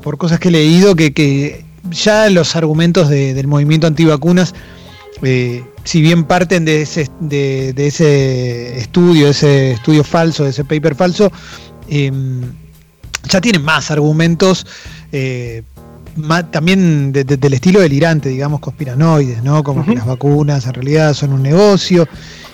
por, 0.02 0.18
cosas 0.18 0.38
que 0.40 0.48
he 0.48 0.52
leído 0.52 0.94
que, 0.94 1.64
ya 1.90 2.28
los 2.28 2.54
argumentos 2.56 3.08
del 3.08 3.46
movimiento 3.46 3.86
antivacunas, 3.86 4.54
eh, 5.22 5.64
si 5.84 6.02
bien 6.02 6.24
parten 6.24 6.64
de 6.64 6.82
ese, 6.82 7.08
de, 7.20 7.74
ese 7.76 8.78
estudio, 8.78 9.28
ese 9.28 9.72
estudio 9.72 10.04
falso, 10.04 10.44
de 10.44 10.50
ese 10.50 10.64
paper 10.64 10.94
falso, 10.94 11.32
em, 11.88 12.42
ya 13.28 13.40
tienen 13.40 13.62
más 13.62 13.90
argumentos 13.90 14.66
eh, 15.12 15.62
también 16.50 17.12
del 17.12 17.52
estilo 17.52 17.80
delirante, 17.80 18.28
digamos, 18.28 18.60
conspiranoides, 18.60 19.42
¿no? 19.42 19.62
Como 19.62 19.84
que 19.84 19.94
las 19.94 20.06
vacunas 20.06 20.66
en 20.66 20.74
realidad 20.74 21.14
son 21.14 21.32
un 21.32 21.42
negocio 21.42 22.08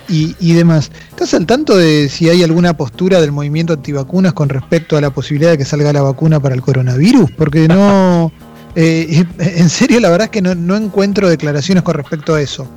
y, 0.08 0.52
demás. 0.52 0.90
¿Estás 1.10 1.34
al 1.34 1.46
tanto 1.46 1.76
de 1.76 2.08
si 2.08 2.28
hay 2.28 2.42
alguna 2.42 2.76
postura 2.76 3.20
del 3.20 3.32
movimiento 3.32 3.72
antivacunas 3.72 4.32
con 4.32 4.48
respecto 4.48 4.96
a 4.96 5.00
la 5.00 5.10
posibilidad 5.10 5.50
de 5.50 5.58
que 5.58 5.64
salga 5.64 5.92
la 5.92 6.02
vacuna 6.02 6.40
para 6.40 6.54
el 6.54 6.60
coronavirus? 6.60 7.30
Porque 7.32 7.68
no, 7.68 8.32
eh, 8.74 9.24
en 9.38 9.68
serio, 9.68 10.00
la 10.00 10.10
verdad 10.10 10.26
es 10.26 10.30
que 10.30 10.42
no 10.42 10.76
encuentro 10.76 11.28
declaraciones 11.28 11.82
con 11.82 11.94
respecto 11.94 12.34
a 12.34 12.40
eso. 12.40 12.68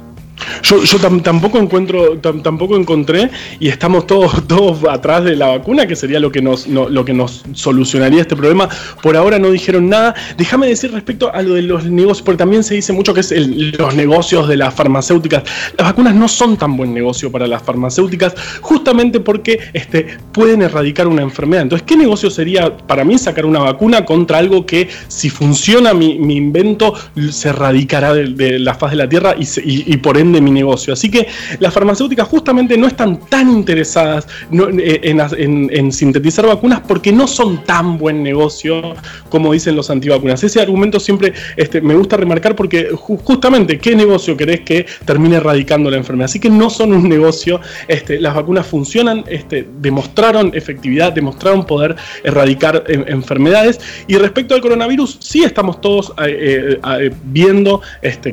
Yo, 0.63 0.99
tampoco 1.21 1.57
encuentro, 1.57 2.17
tampoco 2.19 2.75
encontré 2.75 3.29
y 3.59 3.69
estamos 3.69 4.07
todos, 4.07 4.47
todos 4.47 4.83
atrás 4.89 5.23
de 5.23 5.35
la 5.35 5.47
vacuna, 5.47 5.87
que 5.87 5.95
sería 5.95 6.19
lo 6.19 6.31
que 6.31 6.41
nos, 6.41 6.67
lo 6.67 7.05
que 7.05 7.13
nos 7.13 7.43
solucionaría 7.53 8.21
este 8.21 8.35
problema. 8.35 8.69
Por 9.01 9.15
ahora 9.17 9.39
no 9.39 9.49
dijeron 9.49 9.89
nada. 9.89 10.15
Déjame 10.37 10.67
decir 10.67 10.91
respecto 10.91 11.33
a 11.33 11.41
lo 11.41 11.53
de 11.55 11.61
los 11.61 11.85
negocios, 11.85 12.21
porque 12.21 12.37
también 12.37 12.63
se 12.63 12.75
dice 12.75 12.93
mucho 12.93 13.13
que 13.13 13.21
es 13.21 13.31
los 13.31 13.95
negocios 13.95 14.47
de 14.47 14.57
las 14.57 14.73
farmacéuticas. 14.73 15.43
Las 15.77 15.87
vacunas 15.87 16.15
no 16.15 16.27
son 16.27 16.57
tan 16.57 16.75
buen 16.77 16.93
negocio 16.93 17.31
para 17.31 17.47
las 17.47 17.63
farmacéuticas, 17.63 18.35
justamente 18.61 19.19
porque 19.19 19.59
este, 19.73 20.17
pueden 20.31 20.61
erradicar 20.61 21.07
una 21.07 21.21
enfermedad. 21.21 21.63
Entonces, 21.63 21.85
¿qué 21.87 21.95
negocio 21.95 22.29
sería 22.29 22.75
para 22.75 23.03
mí 23.03 23.17
sacar 23.17 23.45
una 23.45 23.59
vacuna 23.59 24.05
contra 24.05 24.37
algo 24.37 24.65
que 24.65 24.89
si 25.07 25.29
funciona 25.29 25.93
mi, 25.93 26.17
invento 26.37 26.93
se 27.31 27.49
erradicará 27.49 28.13
de, 28.13 28.59
la 28.59 28.75
faz 28.75 28.91
de 28.91 28.97
la 28.97 29.09
Tierra 29.09 29.35
y, 29.37 29.47
y 29.63 29.97
por 29.97 30.17
ende 30.17 30.26
mi 30.41 30.51
negocio. 30.51 30.93
Así 30.93 31.09
que 31.09 31.27
las 31.59 31.73
farmacéuticas 31.73 32.27
justamente 32.27 32.77
no 32.77 32.87
están 32.87 33.19
tan 33.29 33.49
interesadas 33.49 34.27
eh, 34.51 35.01
en, 35.03 35.91
sintetizar 35.91 36.45
vacunas 36.45 36.81
porque 36.87 37.11
no 37.11 37.27
son 37.27 37.63
tan 37.63 37.97
buen 37.97 38.23
negocio 38.23 38.95
como 39.29 39.53
dicen 39.53 39.75
los 39.75 39.89
antivacunas. 39.89 40.43
Ese 40.43 40.61
argumento 40.61 40.99
siempre 40.99 41.33
este, 41.55 41.81
me 41.81 41.95
gusta 41.95 42.17
remarcar 42.17 42.55
porque 42.55 42.89
justamente 42.93 43.79
qué 43.79 43.95
negocio 43.95 44.35
querés 44.35 44.61
que 44.61 44.85
termine 45.05 45.37
erradicando 45.37 45.89
la 45.89 45.97
enfermedad. 45.97 46.25
Así 46.25 46.39
que 46.39 46.49
no 46.49 46.69
son 46.69 46.93
un 46.93 47.07
negocio, 47.07 47.59
este, 47.87 48.19
las 48.19 48.35
vacunas 48.35 48.67
funcionan, 48.67 49.23
este, 49.27 49.67
demostraron 49.79 50.51
efectividad, 50.53 51.13
demostraron 51.13 51.65
poder 51.65 51.95
erradicar 52.23 52.83
enfermedades. 52.87 53.79
Y 54.07 54.15
respecto 54.15 54.55
al 54.55 54.61
coronavirus, 54.61 55.17
sí 55.21 55.43
estamos 55.43 55.81
todos 55.81 56.13
eh, 56.25 56.79
eh, 56.83 57.11
viendo 57.25 57.81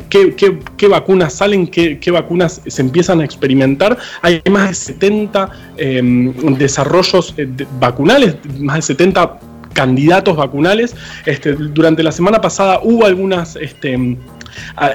qué 0.09 0.89
vacunas 0.89 1.35
salen, 1.35 1.67
qué, 1.67 1.84
qué 2.01 2.11
vacunas 2.11 2.61
se 2.67 2.83
empiezan 2.83 3.21
a 3.21 3.25
experimentar. 3.25 3.97
Hay 4.23 4.43
más 4.51 4.69
de 4.69 4.75
70 4.75 5.51
em, 5.77 6.33
desarrollos 6.57 7.35
eh, 7.37 7.49
vacunales, 7.79 8.37
más 8.59 8.77
de 8.77 8.83
70 8.83 9.39
candidatos 9.73 10.37
vacunales. 10.37 10.95
Este, 11.27 11.53
durante 11.53 12.03
la 12.03 12.13
semana 12.13 12.41
pasada 12.41 12.81
hubo 12.83 13.05
algunas 13.05 13.57
este, 13.57 14.17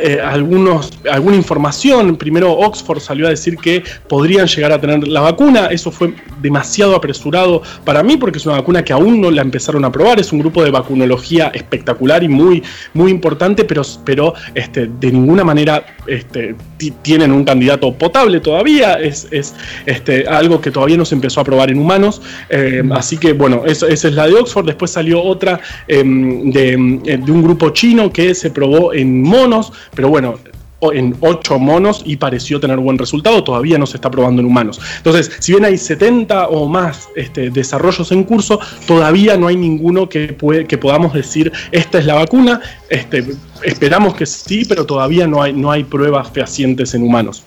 eh, 0.01 0.19
algunos, 0.23 0.91
alguna 1.11 1.35
información. 1.35 2.15
Primero 2.17 2.51
Oxford 2.51 2.99
salió 2.99 3.27
a 3.27 3.29
decir 3.29 3.57
que 3.57 3.83
podrían 4.07 4.47
llegar 4.47 4.71
a 4.71 4.79
tener 4.79 5.07
la 5.07 5.21
vacuna. 5.21 5.67
Eso 5.67 5.91
fue 5.91 6.13
demasiado 6.41 6.95
apresurado 6.95 7.61
para 7.83 8.03
mí 8.03 8.17
porque 8.17 8.37
es 8.37 8.45
una 8.45 8.55
vacuna 8.55 8.83
que 8.83 8.93
aún 8.93 9.21
no 9.21 9.31
la 9.31 9.41
empezaron 9.41 9.85
a 9.85 9.91
probar. 9.91 10.19
Es 10.19 10.31
un 10.31 10.39
grupo 10.39 10.63
de 10.63 10.71
vacunología 10.71 11.51
espectacular 11.53 12.23
y 12.23 12.27
muy, 12.27 12.63
muy 12.93 13.11
importante, 13.11 13.65
pero, 13.65 13.81
pero 14.05 14.33
este, 14.53 14.89
de 14.99 15.11
ninguna 15.11 15.43
manera 15.43 15.83
este, 16.07 16.55
tienen 17.01 17.31
un 17.31 17.43
candidato 17.43 17.93
potable 17.93 18.39
todavía. 18.39 18.93
Es, 18.93 19.27
es 19.31 19.55
este, 19.85 20.27
algo 20.27 20.61
que 20.61 20.71
todavía 20.71 20.97
no 20.97 21.05
se 21.05 21.15
empezó 21.15 21.41
a 21.41 21.43
probar 21.43 21.71
en 21.71 21.79
humanos. 21.79 22.21
Eh, 22.49 22.83
así 22.91 23.17
que 23.17 23.33
bueno, 23.33 23.63
eso, 23.65 23.87
esa 23.87 24.07
es 24.07 24.13
la 24.13 24.27
de 24.27 24.35
Oxford. 24.35 24.65
Después 24.65 24.91
salió 24.91 25.21
otra 25.21 25.59
em, 25.87 26.51
de, 26.51 26.71
de 27.17 27.31
un 27.31 27.43
grupo 27.43 27.69
chino 27.71 28.11
que 28.11 28.33
se 28.33 28.49
probó 28.49 28.93
en 28.93 29.21
monos 29.21 29.48
pero 29.95 30.09
bueno, 30.09 30.35
en 30.81 31.15
8 31.19 31.59
monos 31.59 32.01
y 32.05 32.15
pareció 32.15 32.59
tener 32.59 32.77
buen 32.77 32.97
resultado, 32.97 33.43
todavía 33.43 33.77
no 33.77 33.85
se 33.85 33.97
está 33.97 34.09
probando 34.09 34.41
en 34.41 34.47
humanos. 34.47 34.79
Entonces, 34.97 35.31
si 35.39 35.51
bien 35.51 35.65
hay 35.65 35.77
70 35.77 36.47
o 36.47 36.67
más 36.67 37.09
este, 37.15 37.49
desarrollos 37.49 38.11
en 38.11 38.23
curso, 38.23 38.59
todavía 38.87 39.37
no 39.37 39.47
hay 39.47 39.57
ninguno 39.57 40.07
que, 40.07 40.37
que 40.67 40.77
podamos 40.77 41.13
decir 41.13 41.51
esta 41.71 41.99
es 41.99 42.05
la 42.05 42.15
vacuna. 42.15 42.61
Este, 42.89 43.25
esperamos 43.63 44.15
que 44.15 44.25
sí, 44.25 44.63
pero 44.67 44.85
todavía 44.85 45.27
no 45.27 45.41
hay, 45.41 45.53
no 45.53 45.71
hay 45.71 45.83
pruebas 45.83 46.31
fehacientes 46.31 46.93
en 46.93 47.03
humanos. 47.03 47.43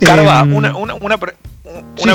Carva, 0.00 0.40
em, 0.40 0.54
una, 0.54 0.76
una, 0.76 0.94
una 0.94 1.18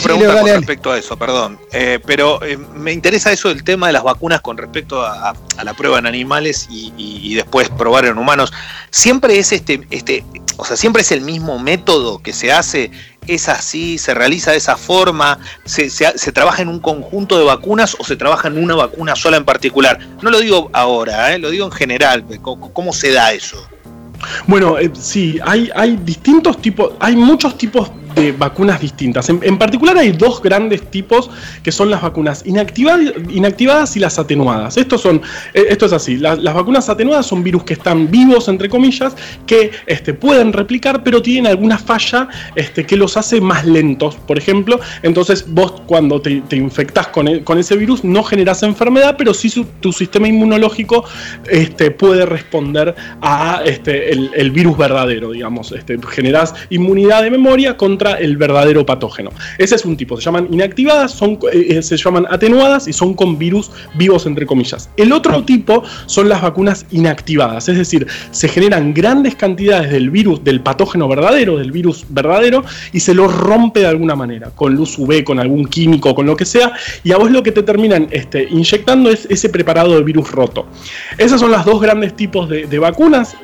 pregunta 0.02 0.40
con 0.40 0.48
respecto 0.48 0.92
a 0.92 0.98
eso, 0.98 1.18
perdón. 1.18 1.60
Eh, 1.72 2.00
pero 2.06 2.44
eh, 2.44 2.58
me 2.58 2.92
interesa 2.92 3.32
eso 3.32 3.50
del 3.50 3.64
tema 3.64 3.88
de 3.88 3.94
las 3.94 4.04
vacunas 4.04 4.42
con 4.42 4.58
respecto 4.58 5.06
a, 5.06 5.34
la 5.64 5.74
prueba 5.74 6.00
en 6.00 6.06
animales 6.06 6.68
y, 6.70 7.36
después 7.36 7.70
probar 7.70 8.06
en 8.06 8.18
humanos. 8.18 8.54
Siempre 8.90 9.38
es 9.38 9.52
este, 9.52 9.86
este, 9.90 10.24
o 10.58 10.66
sea, 10.66 10.76
siempre 10.76 11.02
es 11.02 11.12
el 11.12 11.22
mismo 11.22 11.60
método 11.60 12.20
que 12.20 12.34
se 12.34 12.52
hace, 12.52 12.92
es 13.28 13.50
así, 13.50 13.98
se 13.98 14.14
realiza 14.14 14.52
de 14.52 14.58
esa 14.58 14.78
forma, 14.78 15.40
se, 15.66 15.90
trabaja 16.32 16.62
en 16.62 16.70
un 16.70 16.80
conjunto 16.80 17.38
de 17.38 17.44
vacunas 17.44 17.96
o 18.00 18.04
se 18.04 18.16
trabaja 18.16 18.48
en 18.48 18.64
una 18.64 18.76
vacuna 18.76 19.16
sola 19.16 19.38
en 19.38 19.46
particular. 19.46 20.00
No 20.22 20.32
lo 20.32 20.40
digo 20.40 20.70
ahora, 20.74 21.34
eh, 21.34 21.40
lo 21.40 21.50
digo 21.50 21.66
en 21.66 21.72
general. 21.72 22.26
¿Cómo, 22.42 22.94
se 22.94 23.12
da 23.12 23.34
eso? 23.34 23.68
Bueno, 24.48 24.76
sí, 24.94 25.40
hay, 25.44 25.70
hay 25.76 25.98
distintos 25.98 26.62
tipos, 26.62 26.94
hay 27.00 27.16
muchos 27.16 27.58
tipos 27.58 27.92
de 28.18 28.32
vacunas 28.32 28.82
distintas. 28.82 29.30
En, 29.30 29.58
particular 29.58 29.98
hay 29.98 30.12
dos 30.12 30.42
grandes 30.42 30.90
tipos 30.90 31.30
que 31.64 31.72
son 31.72 31.90
las 31.90 32.02
vacunas 32.02 32.44
inactivadas, 32.46 33.14
inactivadas 33.30 33.96
y 33.96 34.00
las 34.00 34.18
atenuadas. 34.18 34.78
Estos 34.78 35.02
son, 35.02 35.22
eh, 35.54 35.66
esto 35.70 35.86
es 35.86 35.94
así, 35.94 36.18
las, 36.18 36.42
vacunas 36.42 36.90
atenuadas 36.90 37.28
son 37.28 37.44
virus 37.44 37.64
que 37.64 37.74
están 37.74 38.10
vivos, 38.10 38.48
entre 38.48 38.70
comillas, 38.70 39.16
que 39.46 39.72
este, 39.86 40.14
pueden 40.14 40.52
replicar, 40.52 41.04
pero 41.04 41.22
tienen 41.22 41.48
alguna 41.48 41.78
falla 41.78 42.28
este, 42.56 42.86
que 42.86 42.98
los 42.98 43.16
hace 43.18 43.40
más 43.40 43.66
lentos, 43.66 44.16
por 44.16 44.38
ejemplo. 44.38 44.80
Entonces 45.04 45.46
vos 45.48 45.82
cuando 45.86 46.20
te, 46.20 46.42
te 46.42 46.56
infectás 46.56 47.08
con, 47.08 47.28
e, 47.28 47.44
con, 47.44 47.60
ese 47.60 47.76
virus 47.76 48.04
no 48.04 48.24
generas 48.24 48.64
enfermedad, 48.64 49.16
pero 49.18 49.34
sí 49.34 49.48
tu 49.80 49.94
sistema 49.94 50.28
inmunológico 50.28 51.06
este, 51.50 51.92
puede 51.92 52.26
responder 52.26 52.96
a 53.22 53.62
este, 53.66 54.07
el, 54.12 54.52
virus 54.52 54.78
verdadero, 54.78 55.32
digamos. 55.32 55.72
Este, 55.72 55.98
generás 56.10 56.54
inmunidad 56.70 57.24
de 57.24 57.32
memoria 57.32 57.78
contra 57.78 58.14
el 58.14 58.38
verdadero 58.38 58.86
patógeno. 58.86 59.32
Ese 59.58 59.76
es 59.76 59.86
un 59.86 59.98
tipo, 59.98 60.18
se 60.18 60.24
llaman 60.24 60.48
inactivadas, 60.52 61.20
eh, 61.22 61.68
eh, 61.70 61.82
se 61.82 61.98
llaman 61.98 62.26
atenuadas 62.30 62.88
y 62.88 62.94
son 62.94 63.14
con 63.14 63.38
virus 63.38 63.72
vivos 63.96 64.26
entre 64.26 64.46
comillas. 64.46 64.90
El 64.98 65.12
otro 65.12 65.44
tipo 65.44 65.84
son 66.06 66.30
las 66.30 66.42
vacunas 66.42 66.86
inactivadas, 66.92 67.70
es 67.70 67.78
decir, 67.78 68.08
se 68.32 68.48
generan 68.48 68.94
grandes 68.94 69.36
cantidades 69.36 69.92
del 69.92 70.10
virus, 70.10 70.44
del 70.44 70.62
patógeno 70.62 71.08
verdadero, 71.08 71.58
del 71.58 71.72
virus 71.72 72.06
verdadero, 72.10 72.64
y 72.94 73.00
se 73.00 73.14
lo 73.14 73.28
rompe 73.28 73.82
de 73.82 73.88
alguna 73.88 74.16
manera, 74.16 74.52
con 74.56 74.76
luz 74.76 74.98
UV, 74.98 75.24
con 75.24 75.40
algún 75.40 75.66
químico, 75.66 76.16
con 76.16 76.26
lo 76.26 76.36
que 76.36 76.46
sea, 76.46 76.74
y 77.04 77.12
a 77.12 77.18
vos 77.18 77.32
lo 77.32 77.44
que 77.44 77.52
te 77.52 77.64
terminan 77.64 78.08
este, 78.12 78.48
inyectando 78.50 79.10
es 79.10 79.28
ese 79.30 79.50
preparado 79.50 79.96
de 79.96 80.04
virus 80.04 80.32
roto. 80.32 80.66
Esos 81.18 81.40
son 81.40 81.52
los 81.52 81.66
dos 81.66 81.82
grandes 81.82 82.16
tipos 82.16 82.50
de, 82.50 82.80
vacunas, 82.80 83.36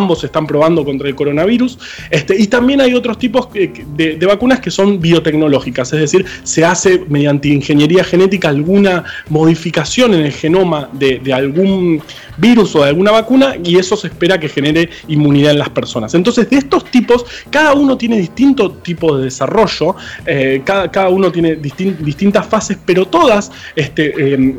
ambos 0.00 0.20
se 0.20 0.26
están 0.26 0.46
probando 0.46 0.84
contra 0.84 1.08
el 1.08 1.14
coronavirus, 1.14 1.78
este, 2.10 2.40
y 2.40 2.46
también 2.46 2.80
hay 2.80 2.94
otros 2.94 3.18
tipos 3.18 3.48
de, 3.52 4.26
vacunas 4.26 4.60
que 4.60 4.70
son 4.70 5.00
biotecnológicas, 5.00 5.92
es 5.92 6.00
decir, 6.00 6.24
se 6.42 6.64
hace 6.64 7.04
mediante 7.08 7.48
ingeniería 7.48 8.04
genética 8.04 8.48
alguna 8.48 9.04
modificación 9.28 10.14
en 10.14 10.20
el 10.20 10.32
genoma 10.32 10.88
de, 10.92 11.20
algún 11.32 12.02
virus 12.40 12.74
o 12.74 12.82
de 12.82 12.88
alguna 12.88 13.10
vacuna 13.10 13.56
y 13.62 13.78
eso 13.78 13.96
se 13.96 14.08
espera 14.08 14.38
que 14.38 14.48
genere 14.48 14.90
inmunidad 15.08 15.52
en 15.52 15.58
las 15.58 15.70
personas. 15.70 16.14
Entonces, 16.14 16.48
de 16.50 16.56
estos 16.56 16.84
tipos, 16.90 17.24
cada 17.50 17.74
uno 17.74 17.96
tiene 17.96 18.18
distinto 18.18 18.72
tipo 18.72 19.16
de 19.16 19.24
desarrollo, 19.24 19.96
eh, 20.26 20.62
cada, 20.64 21.08
uno 21.08 21.30
tiene 21.30 21.56
distintas 21.56 22.46
fases, 22.46 22.78
pero 22.84 23.06
todas 23.06 23.50
este, 23.76 24.34
em, 24.34 24.56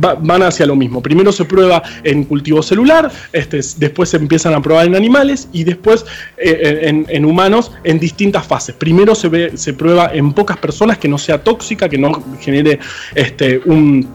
van 0.00 0.42
hacia 0.42 0.66
lo 0.66 0.76
mismo. 0.76 1.02
Primero 1.02 1.32
se 1.32 1.44
prueba 1.44 1.82
en 2.04 2.24
cultivo 2.24 2.62
celular, 2.62 3.10
este, 3.32 3.60
después 3.76 4.08
se 4.10 4.16
empiezan 4.16 4.54
a 4.54 4.62
probar 4.62 4.86
en 4.86 4.96
animales 4.96 5.48
y 5.52 5.64
después 5.64 6.04
eh, 6.36 6.80
en, 6.82 7.06
en 7.08 7.24
humanos 7.24 7.72
en 7.84 7.98
distintas 7.98 8.46
fases 8.46 8.68
Primero 8.78 9.14
se, 9.14 9.28
ve, 9.28 9.52
se 9.56 9.72
prueba 9.72 10.10
en 10.12 10.32
pocas 10.32 10.56
personas 10.56 10.98
que 10.98 11.08
no 11.08 11.18
sea 11.18 11.42
tóxica, 11.42 11.88
que 11.88 11.98
no 11.98 12.22
genere 12.40 12.78
este, 13.14 13.60
un 13.64 14.06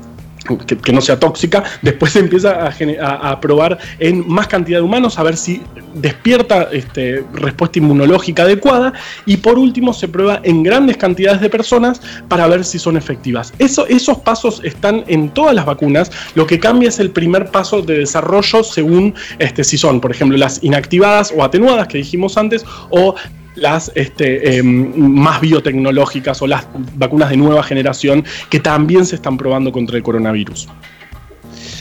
que, 0.44 0.94
no 0.94 1.02
sea 1.02 1.20
tóxica, 1.20 1.64
después 1.82 2.14
se 2.14 2.20
empieza 2.24 2.68
a, 3.02 3.40
probar 3.40 3.78
en 4.00 4.28
más 4.28 4.48
cantidad 4.48 4.80
de 4.80 4.84
humanos 4.84 5.18
a 5.18 5.24
ver 5.24 5.38
si 5.38 5.62
despierta 5.96 6.70
este, 6.72 7.24
respuesta 7.34 7.80
inmunológica 7.80 8.44
adecuada 8.44 8.94
y 9.26 9.38
por 9.38 9.58
último 9.58 9.94
se 9.94 10.08
prueba 10.08 10.40
en 10.44 10.64
grandes 10.64 10.98
cantidades 10.98 11.42
de 11.42 11.50
personas 11.50 12.02
para 12.28 12.48
ver 12.48 12.64
si 12.64 12.80
son 12.80 12.98
efectivas. 12.98 13.54
Eso, 13.60 13.88
esos 13.88 14.20
pasos 14.20 14.62
están 14.64 15.04
en 15.08 15.30
todas 15.30 15.56
las 15.56 15.66
vacunas, 15.66 16.12
lo 16.36 16.46
que 16.48 16.60
cambia 16.60 16.90
es 16.90 17.00
el 17.00 17.12
primer 17.12 17.52
paso 17.52 17.82
de 17.82 18.00
desarrollo 18.00 18.64
según 18.64 19.14
este, 19.40 19.64
si 19.64 19.78
son, 19.78 20.00
por 20.00 20.12
ejemplo, 20.12 20.38
las 20.38 20.64
inactivadas 20.64 21.34
o 21.36 21.44
atenuadas 21.44 21.88
que 21.88 21.98
dijimos 21.98 22.38
antes 22.38 22.66
o 22.90 23.16
las 23.56 23.92
este, 23.96 24.58
em, 24.58 24.94
más 24.98 25.42
biotecnológicas 25.42 26.42
o 26.42 26.48
las 26.48 26.66
vacunas 26.96 27.30
de 27.30 27.38
nueva 27.38 27.64
generación 27.64 28.24
que 28.50 28.60
también 28.60 29.06
se 29.06 29.16
están 29.16 29.38
probando 29.38 29.72
contra 29.72 29.98
el 29.98 30.04
coronavirus. 30.04 30.68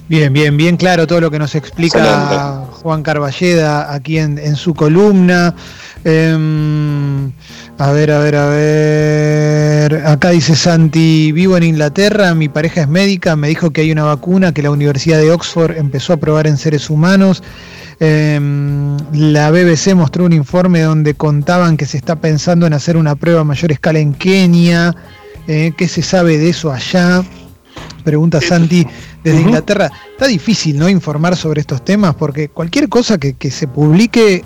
Bien, 0.08 0.32
bien, 0.32 0.56
bien 0.56 0.76
claro 0.76 1.06
todo 1.06 1.20
lo 1.20 1.30
que 1.30 1.38
nos 1.38 1.54
explica 1.54 2.66
Juan 2.82 3.02
Carballeda 3.02 3.94
aquí 3.94 4.18
en, 4.18 4.56
su 4.56 4.74
columna. 4.74 5.54
Em, 6.04 7.30
a 7.78 7.92
ver, 7.92 8.10
a 8.10 8.18
ver, 8.18 8.36
a 8.36 8.46
ver. 8.46 10.06
Acá 10.06 10.30
dice 10.30 10.54
Santi, 10.56 11.32
vivo 11.32 11.56
en 11.56 11.62
Inglaterra, 11.62 12.34
mi 12.34 12.48
pareja 12.48 12.82
es 12.82 12.88
médica, 12.88 13.36
me 13.36 13.48
dijo 13.48 13.70
que 13.70 13.82
hay 13.82 13.92
una 13.92 14.04
vacuna 14.04 14.52
que 14.52 14.62
la 14.62 14.70
Universidad 14.70 15.18
de 15.18 15.30
Oxford 15.30 15.76
empezó 15.76 16.12
a 16.12 16.16
probar 16.18 16.46
en 16.46 16.56
seres 16.58 16.90
humanos. 16.90 17.42
Em, 18.00 18.96
la 19.12 19.50
BBC 19.50 19.94
mostró 19.94 20.24
un 20.24 20.32
informe 20.32 20.80
donde 20.80 21.14
contaban 21.14 21.76
que 21.76 21.86
se 21.86 21.96
está 21.96 22.16
pensando 22.16 22.66
en 22.66 22.72
hacer 22.72 22.96
una 22.96 23.14
prueba 23.14 23.40
a 23.40 23.44
mayor 23.44 23.72
escala 23.72 23.98
en 23.98 24.14
Kenia. 24.14 24.94
Eh, 25.46 25.72
¿Qué 25.76 25.88
se 25.88 26.02
sabe 26.02 26.38
de 26.38 26.50
eso 26.50 26.72
allá? 26.72 27.22
Pregunta 28.04 28.40
Santi 28.40 28.86
desde 29.22 29.40
Inglaterra. 29.40 29.90
Está 30.12 30.26
difícil 30.26 30.78
no 30.78 30.88
informar 30.88 31.36
sobre 31.36 31.60
estos 31.60 31.84
temas 31.84 32.14
porque 32.14 32.48
cualquier 32.48 32.88
cosa 32.88 33.18
que, 33.18 33.50
se 33.50 33.68
publique 33.68 34.44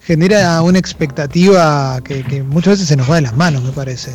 genera 0.00 0.60
una 0.62 0.78
expectativa 0.78 2.00
que, 2.02 2.42
muchas 2.42 2.74
veces 2.74 2.88
se 2.88 2.96
nos 2.96 3.10
va 3.10 3.16
de 3.16 3.22
las 3.22 3.36
manos, 3.36 3.62
me 3.62 3.72
parece. 3.72 4.12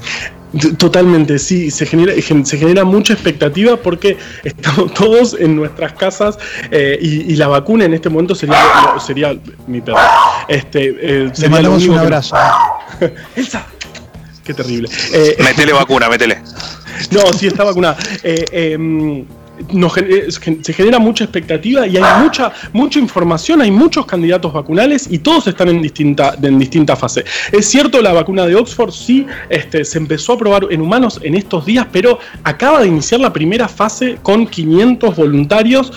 Totalmente, 0.77 1.39
sí, 1.39 1.71
se 1.71 1.85
genera, 1.85 2.13
se 2.21 2.57
genera 2.57 2.83
mucha 2.83 3.13
expectativa 3.13 3.75
porque 3.75 4.17
estamos 4.43 4.93
todos 4.93 5.35
en 5.39 5.55
nuestras 5.55 5.93
casas 5.93 6.37
eh, 6.69 6.97
y, 7.01 7.35
la 7.35 7.47
vacuna 7.47 7.85
en 7.85 7.93
este 7.95 8.09
momento 8.09 8.35
sería, 8.35 8.61
sería 9.03 9.35
mi 9.65 9.81
perro. 9.81 9.97
Este, 10.47 10.95
eh, 11.01 11.31
Le 11.35 11.49
mandamos 11.49 11.83
un 11.87 11.97
abrazo. 11.97 12.35
Elsa, 13.35 13.65
qué 14.43 14.53
terrible. 14.53 14.89
Eh, 15.11 15.37
métele 15.39 15.73
vacuna, 15.73 16.09
métele. 16.09 16.41
No, 17.11 17.33
sí 17.33 17.47
está 17.47 17.63
vacunada. 17.63 17.97
Eh, 18.23 18.77
eh, 19.97 20.27
se 20.29 20.73
genera 20.73 20.99
mucha 20.99 21.23
expectativa 21.23 21.85
y 21.85 21.97
hay 21.97 22.23
mucha, 22.23 22.51
mucha 22.71 22.99
información, 22.99 23.61
hay 23.61 23.71
muchos 23.71 24.05
candidatos 24.05 24.51
vacunales 24.51 25.07
y 25.09 25.19
todos 25.19 25.47
están 25.47 25.69
en 25.69 25.81
distinta, 25.81 26.35
en 26.41 26.57
distinta 26.57 26.95
fase. 26.95 27.23
Es 27.51 27.67
cierto, 27.67 28.01
la 28.01 28.13
vacuna 28.13 28.45
de 28.45 28.55
Oxford 28.55 28.91
sí 28.91 29.25
este, 29.49 29.85
se 29.85 29.97
empezó 29.97 30.33
a 30.33 30.37
probar 30.37 30.67
en 30.69 30.81
humanos 30.81 31.19
en 31.23 31.35
estos 31.35 31.65
días, 31.65 31.87
pero 31.91 32.19
acaba 32.43 32.81
de 32.81 32.87
iniciar 32.87 33.21
la 33.21 33.31
primera 33.31 33.67
fase 33.67 34.17
con 34.23 34.47
500 34.47 35.15
voluntarios 35.15 35.93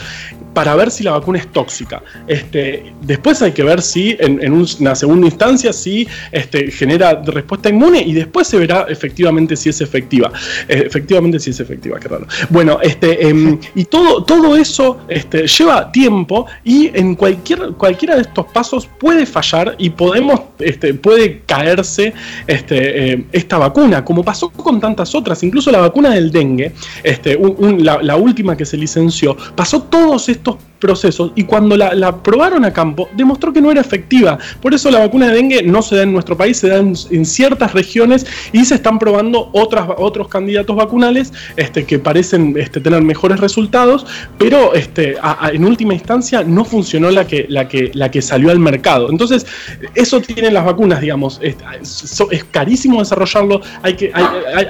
para 0.57 0.75
ver 0.75 0.91
si 0.91 1.05
la 1.05 1.11
vacuna 1.11 1.39
es 1.39 1.49
tóxica. 1.53 2.03
Este, 2.27 2.95
después 3.03 3.43
hay 3.43 3.53
que 3.53 3.63
ver 3.63 3.83
si 3.83 4.17
en, 4.19 4.55
una 4.55 4.95
segunda 4.95 5.27
instancia 5.27 5.71
si 5.71 6.09
este, 6.33 6.71
genera 6.71 7.21
respuesta 7.27 7.69
inmune 7.69 8.01
y 8.01 8.15
después 8.15 8.47
se 8.47 8.57
verá 8.57 8.87
efectivamente 8.89 9.55
si 9.55 9.69
es 9.69 9.83
efectiva. 9.83 10.33
Eh, 10.67 10.85
efectivamente 10.87 11.39
si 11.41 11.51
es 11.51 11.61
efectiva, 11.61 12.01
qué 12.01 12.09
raro. 12.09 12.27
Bueno, 12.49 12.79
este, 12.81 13.29
em, 13.29 13.59
y 13.75 13.85
todo, 13.85 14.25
todo 14.25 14.57
eso 14.57 15.01
este, 15.09 15.47
lleva 15.47 15.93
tiempo 15.93 16.47
y 16.65 16.91
en 16.99 17.17
cualquier, 17.17 17.73
cualquiera 17.73 18.15
de 18.15 18.23
estos 18.23 18.47
pasos 18.47 18.89
puede 18.99 19.27
fallar 19.27 19.75
y 19.77 19.91
podemos, 19.91 20.41
este, 20.59 20.95
puede 20.95 21.43
caerse 21.45 22.15
este, 22.47 23.13
em, 23.13 23.27
esta 23.31 23.59
vacuna, 23.59 24.03
como 24.03 24.25
pasó 24.25 24.49
con 24.49 24.81
tantas 24.81 25.15
otras, 25.15 25.43
incluso 25.43 25.71
la 25.71 25.81
vacuna 25.81 26.15
del 26.15 26.31
dengue, 26.31 26.73
este, 27.03 27.39
la, 27.77 28.03
la 28.03 28.17
última 28.17 28.57
que 28.57 28.65
se 28.65 28.79
licenció, 28.79 29.37
pasó 29.55 29.83
todos 29.83 30.31
estos 30.31 30.46
esto 30.47 30.59
procesos 30.79 31.33
y 31.35 31.45
cuando 31.45 31.77
la, 31.77 32.17
probaron 32.23 32.65
a 32.65 32.73
campo 32.73 33.09
demostró 33.15 33.53
que 33.53 33.61
no 33.61 33.71
era 33.71 33.81
efectiva. 33.81 34.39
Por 34.61 34.75
eso 34.75 34.91
la 34.91 35.01
vacuna 35.01 35.29
de 35.29 35.35
dengue 35.35 35.63
no 35.63 35.83
se 35.83 35.97
da 35.97 36.03
en 36.03 36.13
nuestro 36.13 36.37
país, 36.37 36.59
se 36.59 36.69
da 36.69 36.79
en, 36.79 36.97
ciertas 37.27 37.73
regiones 37.73 38.27
y 38.53 38.65
se 38.65 38.75
están 38.75 38.99
probando 38.99 39.51
otras, 39.53 39.89
otros 39.97 40.29
candidatos 40.29 40.77
vacunales 40.77 41.33
este, 41.57 41.85
que 41.85 41.99
parecen 41.99 42.55
este, 42.57 42.81
tener 42.81 43.03
mejores 43.03 43.41
resultados, 43.41 44.07
pero 44.39 44.75
este, 44.75 45.17
en 45.53 45.65
última 45.65 45.95
instancia 45.95 46.43
no 46.45 46.65
funcionó 46.65 47.11
la 47.11 47.27
que, 47.27 47.47
la, 47.49 47.69
que, 47.69 47.91
la 47.95 48.11
que 48.11 48.23
salió 48.23 48.51
al 48.51 48.59
mercado. 48.59 49.11
Entonces, 49.11 49.47
eso 49.95 50.21
tienen 50.21 50.55
las 50.55 50.65
vacunas, 50.65 51.01
digamos, 51.01 51.41
es, 51.43 51.57
carísimo 52.51 53.01
desarrollarlo, 53.01 53.61
hay 53.83 53.95
que, 53.95 54.13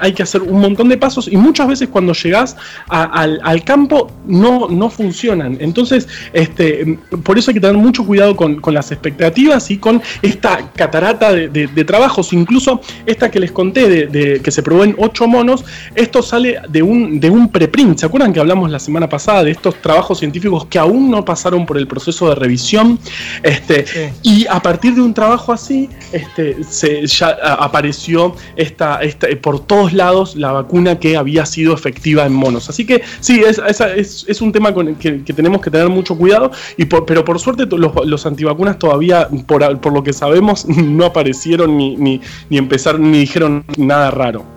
hay, 0.01 0.13
que 0.13 0.23
hacer 0.23 0.43
un 0.43 0.61
montón 0.61 0.89
de 0.89 0.97
pasos 0.97 1.29
y 1.31 1.37
muchas 1.37 1.69
veces 1.69 1.89
cuando 1.89 2.13
llegas 2.13 2.57
al, 2.89 3.41
al 3.43 3.65
campo 3.65 4.11
no, 4.27 4.69
no 4.69 4.89
funcionan. 4.91 5.59
Entonces, 5.61 5.96
este, 6.33 6.99
por 7.23 7.39
eso 7.39 7.51
hay 7.51 7.55
que 7.55 7.61
tener 7.61 7.77
mucho 7.77 8.05
cuidado 8.05 8.37
con, 8.37 8.61
las 8.67 8.91
expectativas 8.91 9.71
y 9.71 9.79
con 9.79 10.03
esta 10.23 10.71
catarata 10.73 11.33
de, 11.33 11.85
trabajos. 11.85 12.33
Incluso 12.33 12.81
esta 13.07 13.31
que 13.31 13.41
les 13.41 13.53
conté 13.53 14.07
de, 14.07 14.41
que 14.41 14.51
se 14.51 14.63
probó 14.63 14.85
en 14.85 14.95
ocho 14.99 15.27
monos, 15.27 15.65
esto 15.95 16.23
sale 16.23 16.61
de 16.69 16.83
un, 16.83 17.21
de 17.21 17.31
un 17.31 17.51
preprint. 17.51 17.99
¿Se 17.99 18.07
acuerdan 18.07 18.33
que 18.33 18.41
hablamos 18.41 18.71
la 18.71 18.79
semana 18.79 19.09
pasada 19.09 19.45
de 19.45 19.53
estos 19.53 19.81
trabajos 19.81 20.19
científicos 20.19 20.67
que 20.67 20.79
aún 20.79 21.11
no 21.11 21.25
pasaron 21.25 21.65
por 21.65 21.79
el 21.79 21.87
proceso 21.87 22.29
de 22.29 22.35
revisión? 22.35 22.99
Este, 23.43 23.85
Y 24.23 24.47
a 24.49 24.61
partir 24.61 24.95
de 24.95 25.01
un 25.01 25.15
trabajo 25.15 25.53
así, 25.53 25.89
este, 26.13 26.57
se, 26.65 27.07
ya 27.07 27.31
apareció 27.59 28.35
esta, 28.57 29.01
esta, 29.03 29.29
por 29.41 29.65
todos 29.67 29.93
lados 29.93 30.37
la 30.37 30.53
vacuna 30.53 30.99
que 30.99 31.17
había 31.17 31.47
sido 31.47 31.75
efectiva 31.75 32.27
en 32.27 32.33
monos. 32.33 32.69
Así 32.69 32.85
que 32.85 33.03
sí, 33.21 33.43
es, 33.47 33.61
es, 33.97 34.25
es 34.29 34.41
un 34.41 34.53
tema 34.53 34.73
con 34.73 34.89
el 34.89 34.97
que, 34.97 35.23
que 35.23 35.33
tenemos 35.33 35.61
que 35.61 35.71
tener 35.71 35.86
mucho 35.91 36.17
cuidado, 36.17 36.51
y 36.77 36.85
pero 36.85 37.25
por 37.25 37.39
suerte 37.39 37.67
los, 37.67 38.27
antivacunas 38.27 38.79
todavía, 38.79 39.29
por, 39.47 39.93
lo 39.93 40.03
que 40.03 40.13
sabemos, 40.13 40.67
no 40.69 41.05
aparecieron 41.07 41.77
ni, 41.77 41.97
ni, 41.97 42.21
ni 42.51 42.59
empezaron 42.59 43.11
ni 43.11 43.21
dijeron 43.21 43.65
nada 43.77 44.11
raro. 44.11 44.57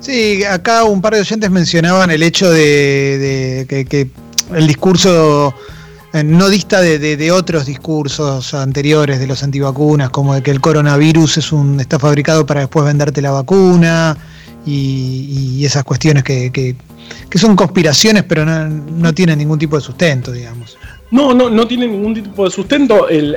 Sí, 0.00 0.44
acá 0.44 0.84
un 0.84 1.02
par 1.02 1.14
de 1.14 1.20
oyentes 1.20 1.50
mencionaban 1.50 2.10
el 2.10 2.22
hecho 2.22 2.50
de, 2.50 3.66
que, 3.68 4.08
el 4.54 4.66
discurso 4.66 5.54
eh, 6.14 6.24
no 6.24 6.48
dista 6.48 6.80
de, 6.80 7.30
otros 7.30 7.66
discursos 7.66 8.54
anteriores 8.54 9.20
de 9.20 9.26
los 9.26 9.42
antivacunas, 9.42 10.08
como 10.08 10.34
de 10.34 10.42
que 10.42 10.50
el 10.50 10.60
coronavirus 10.62 11.38
es 11.38 11.52
un, 11.52 11.78
está 11.80 11.98
fabricado 11.98 12.46
para 12.46 12.60
después 12.60 12.86
venderte 12.86 13.20
la 13.20 13.30
vacuna 13.30 14.16
y, 14.64 15.62
esas 15.66 15.84
cuestiones 15.84 16.24
que 16.24 16.74
son 17.34 17.56
conspiraciones, 17.56 18.24
pero 18.24 18.44
no, 18.44 18.68
no 18.68 19.14
tienen 19.14 19.38
ningún 19.38 19.58
tipo 19.58 19.76
de 19.76 19.82
sustento, 19.82 20.32
digamos. 20.32 20.76
No, 21.10 21.34
no, 21.34 21.50
no 21.50 21.66
tiene 21.66 21.86
ningún 21.86 22.14
tipo 22.14 22.44
de 22.44 22.50
sustento. 22.50 23.08
El, 23.08 23.36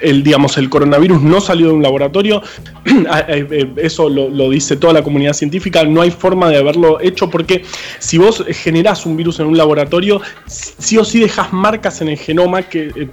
eh, 0.00 0.22
digamos, 0.22 0.56
el 0.58 0.68
coronavirus 0.68 1.22
no 1.22 1.40
salió 1.40 1.68
de 1.68 1.72
un 1.72 1.82
laboratorio, 1.82 2.42
ah, 3.10 3.24
eh, 3.28 3.46
eh, 3.50 3.72
eso 3.76 4.08
lo, 4.08 4.50
dice 4.50 4.76
toda 4.76 4.92
la 4.92 5.02
comunidad 5.02 5.32
científica, 5.32 5.84
no 5.84 6.02
hay 6.02 6.10
forma 6.10 6.48
de 6.48 6.56
haberlo 6.56 7.00
hecho 7.00 7.28
porque 7.28 7.64
si 7.98 8.18
vos 8.18 8.44
generás 8.48 9.06
un 9.06 9.16
virus 9.16 9.40
en 9.40 9.46
un 9.46 9.56
laboratorio, 9.56 10.20
sí 10.46 10.96
o 10.98 11.04
sí 11.04 11.20
dejas 11.20 11.52
marcas 11.52 12.00
en 12.00 12.08
el 12.08 12.18
genoma 12.18 12.62
que, 12.62 13.08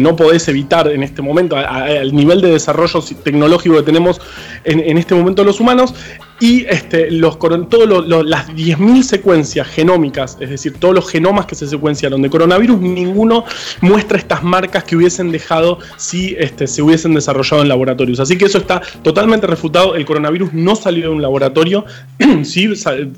no 0.00 0.16
podés 0.16 0.48
evitar 0.48 0.88
en 0.88 1.02
este 1.02 1.22
momento, 1.22 1.56
al 1.56 2.14
nivel 2.14 2.40
de 2.40 2.52
desarrollo 2.52 3.02
tecnológico 3.22 3.76
que 3.76 3.82
tenemos 3.82 4.20
en, 4.64 4.80
en 4.80 4.98
este 4.98 5.14
momento 5.14 5.44
los 5.44 5.60
humanos, 5.60 5.94
y 6.40 6.64
este, 6.68 7.10
los, 7.10 7.38
todas 7.38 7.88
las 8.26 8.48
10.000 8.48 9.02
secuencias 9.02 9.68
genómicas, 9.68 10.38
es 10.40 10.48
decir, 10.48 10.74
todos 10.78 10.94
los 10.94 11.08
genomas 11.08 11.46
que 11.46 11.54
se 11.54 11.66
secuenciaron 11.66 12.22
de 12.22 12.30
coronavirus, 12.30 12.80
ninguno 12.80 13.44
muestra 13.82 14.16
estas 14.16 14.42
marcas 14.42 14.84
que 14.84 14.96
hubiesen 14.96 15.30
dejado 15.30 15.78
si 15.98 16.34
este, 16.38 16.66
se 16.66 16.80
hubiesen 16.82 17.14
desarrollado 17.14 17.62
en 17.62 17.68
laboratorios. 17.68 18.20
Así 18.20 18.38
que 18.38 18.46
eso 18.46 18.58
está 18.58 18.80
totalmente 19.02 19.46
refutado. 19.46 19.94
El 19.94 20.06
coronavirus 20.06 20.54
no 20.54 20.74
salió 20.76 21.04
de 21.04 21.14
un 21.14 21.22
laboratorio, 21.22 21.84
sí 22.42 22.68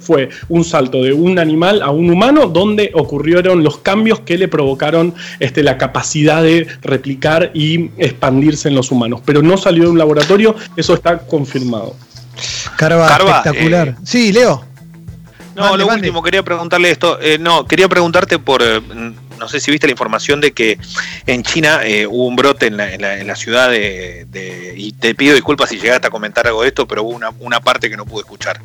fue 0.00 0.28
un 0.48 0.64
salto 0.64 1.02
de 1.02 1.12
un 1.12 1.38
animal 1.38 1.82
a 1.82 1.90
un 1.90 2.10
humano 2.10 2.48
donde 2.48 2.90
ocurrieron 2.94 3.62
los 3.62 3.78
cambios 3.78 4.20
que 4.20 4.36
le 4.36 4.48
provocaron 4.48 5.14
este, 5.38 5.62
la 5.62 5.78
capacidad 5.78 6.42
de 6.42 6.66
replicar 6.82 7.52
y 7.54 7.90
expandirse 7.98 8.68
en 8.68 8.74
los 8.74 8.90
humanos. 8.90 9.20
Pero 9.24 9.42
no 9.42 9.56
salió 9.56 9.84
de 9.84 9.90
un 9.90 9.98
laboratorio, 9.98 10.56
eso 10.76 10.94
está 10.94 11.18
confirmado. 11.18 11.94
Carva, 12.76 13.06
espectacular. 13.06 13.88
Eh, 13.88 13.94
sí, 14.04 14.32
Leo. 14.32 14.64
No, 15.54 15.76
lo 15.76 15.86
último, 15.86 16.22
quería 16.22 16.42
preguntarle 16.42 16.90
esto. 16.90 17.18
Eh, 17.20 17.38
no, 17.38 17.66
quería 17.66 17.88
preguntarte 17.88 18.38
por. 18.38 18.62
Eh, 18.62 18.80
no 19.38 19.48
sé 19.48 19.58
si 19.58 19.72
viste 19.72 19.88
la 19.88 19.90
información 19.90 20.40
de 20.40 20.52
que 20.52 20.78
en 21.26 21.42
China 21.42 21.80
hubo 22.08 22.28
un 22.28 22.36
brote 22.36 22.66
en 22.66 22.76
la, 22.76 22.94
en 22.94 23.26
la, 23.26 23.34
ciudad 23.34 23.70
de, 23.70 24.74
Y 24.76 24.92
te 24.92 25.16
pido 25.16 25.34
disculpas 25.34 25.68
si 25.68 25.80
llegaste 25.80 26.06
a 26.06 26.10
comentar 26.10 26.46
algo 26.46 26.62
de 26.62 26.68
esto, 26.68 26.86
pero 26.86 27.02
hubo 27.02 27.18
una, 27.40 27.60
parte 27.60 27.90
que 27.90 27.96
no 27.96 28.06
pude 28.06 28.20
escuchar. 28.20 28.60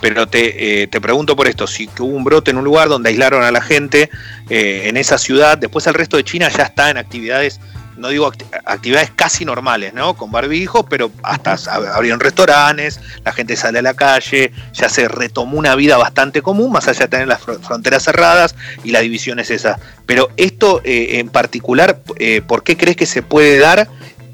Pero 0.00 0.28
te, 0.28 0.86
te 0.86 1.00
pregunto 1.00 1.34
por 1.34 1.48
esto: 1.48 1.66
si 1.66 1.90
hubo 1.98 2.14
un 2.16 2.22
brote 2.22 2.52
en 2.52 2.58
un 2.58 2.64
lugar 2.64 2.88
donde 2.88 3.08
aislaron 3.08 3.42
a 3.42 3.50
la 3.50 3.60
gente 3.60 4.08
en 4.48 4.96
esa 4.96 5.18
ciudad, 5.18 5.58
después 5.58 5.88
el 5.88 5.94
resto 5.94 6.16
de 6.16 6.22
China 6.22 6.48
ya 6.48 6.62
está 6.62 6.90
en 6.90 6.98
actividades 6.98 7.60
no 7.96 8.08
digo 8.08 8.32
actividades 8.64 9.10
casi 9.14 9.44
normales, 9.44 9.92
¿no? 9.94 10.14
Con 10.14 10.30
barbijo, 10.30 10.84
pero 10.86 11.10
hasta 11.22 11.56
abrieron 11.94 12.20
restaurantes, 12.20 13.00
la 13.24 13.32
gente 13.32 13.56
sale 13.56 13.80
a 13.80 13.82
la 13.82 13.94
calle, 13.94 14.52
ya 14.72 14.88
se 14.88 15.08
retomó 15.08 15.58
una 15.58 15.74
vida 15.74 15.96
bastante 15.96 16.42
común, 16.42 16.72
más 16.72 16.88
allá 16.88 17.00
de 17.00 17.08
tener 17.08 17.28
las 17.28 17.40
fronteras 17.40 18.04
cerradas 18.04 18.54
y 18.84 18.90
la 18.90 19.00
división 19.00 19.38
es 19.38 19.50
esa. 19.50 19.78
Pero 20.06 20.30
esto 20.36 20.80
eh, 20.84 21.18
en 21.18 21.28
particular, 21.28 22.00
eh, 22.16 22.42
¿por 22.46 22.62
qué 22.62 22.76
crees 22.76 22.96
que 22.96 23.06
se 23.06 23.22
puede 23.22 23.58
dar? 23.58 23.88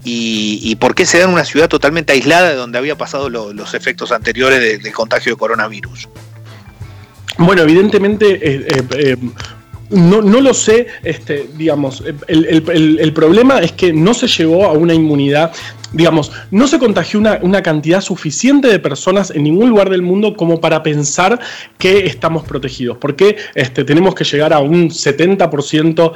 Y, 0.09 0.77
por 0.77 0.95
qué 0.95 1.05
se 1.05 1.19
da 1.19 1.25
en 1.25 1.31
una 1.31 1.45
ciudad 1.45 1.69
totalmente 1.69 2.13
aislada 2.13 2.51
de 2.51 2.55
donde 2.55 2.79
había 2.79 2.97
pasado 2.97 3.29
los 3.29 3.75
efectos 3.75 4.13
anteriores 4.13 4.81
del 4.81 4.93
contagio 4.93 5.33
de 5.33 5.37
coronavirus? 5.37 6.09
Bueno, 7.39 7.63
evidentemente 7.63 8.39
eh, 8.41 9.17
No, 9.91 10.21
no 10.21 10.41
lo 10.41 10.53
sé, 10.53 10.89
este, 11.05 11.49
digamos, 11.57 12.03
el, 12.27 13.13
problema 13.13 13.61
es 13.61 13.73
que 13.73 13.93
no 13.93 14.15
se 14.15 14.27
llegó 14.27 14.65
a 14.65 14.73
una 14.73 14.93
inmunidad, 14.93 15.53
digamos, 15.93 16.33
no 16.51 16.67
se 16.67 16.79
contagió 16.79 17.21
una, 17.21 17.39
una, 17.43 17.63
cantidad 17.63 18.01
suficiente 18.01 18.67
de 18.67 18.81
personas 18.81 19.31
en 19.31 19.45
ningún 19.45 19.71
lugar 19.71 19.89
del 19.89 20.03
mundo 20.03 20.35
como 20.35 20.61
para 20.61 20.83
pensar 20.83 21.39
que 21.79 22.07
estamos 22.07 22.45
protegidos, 22.45 22.99
porque 22.99 23.37
este, 23.55 23.85
tenemos 23.85 24.15
que 24.17 24.25
llegar 24.25 24.53
a 24.53 24.59
un 24.59 24.91
70% 24.91 26.13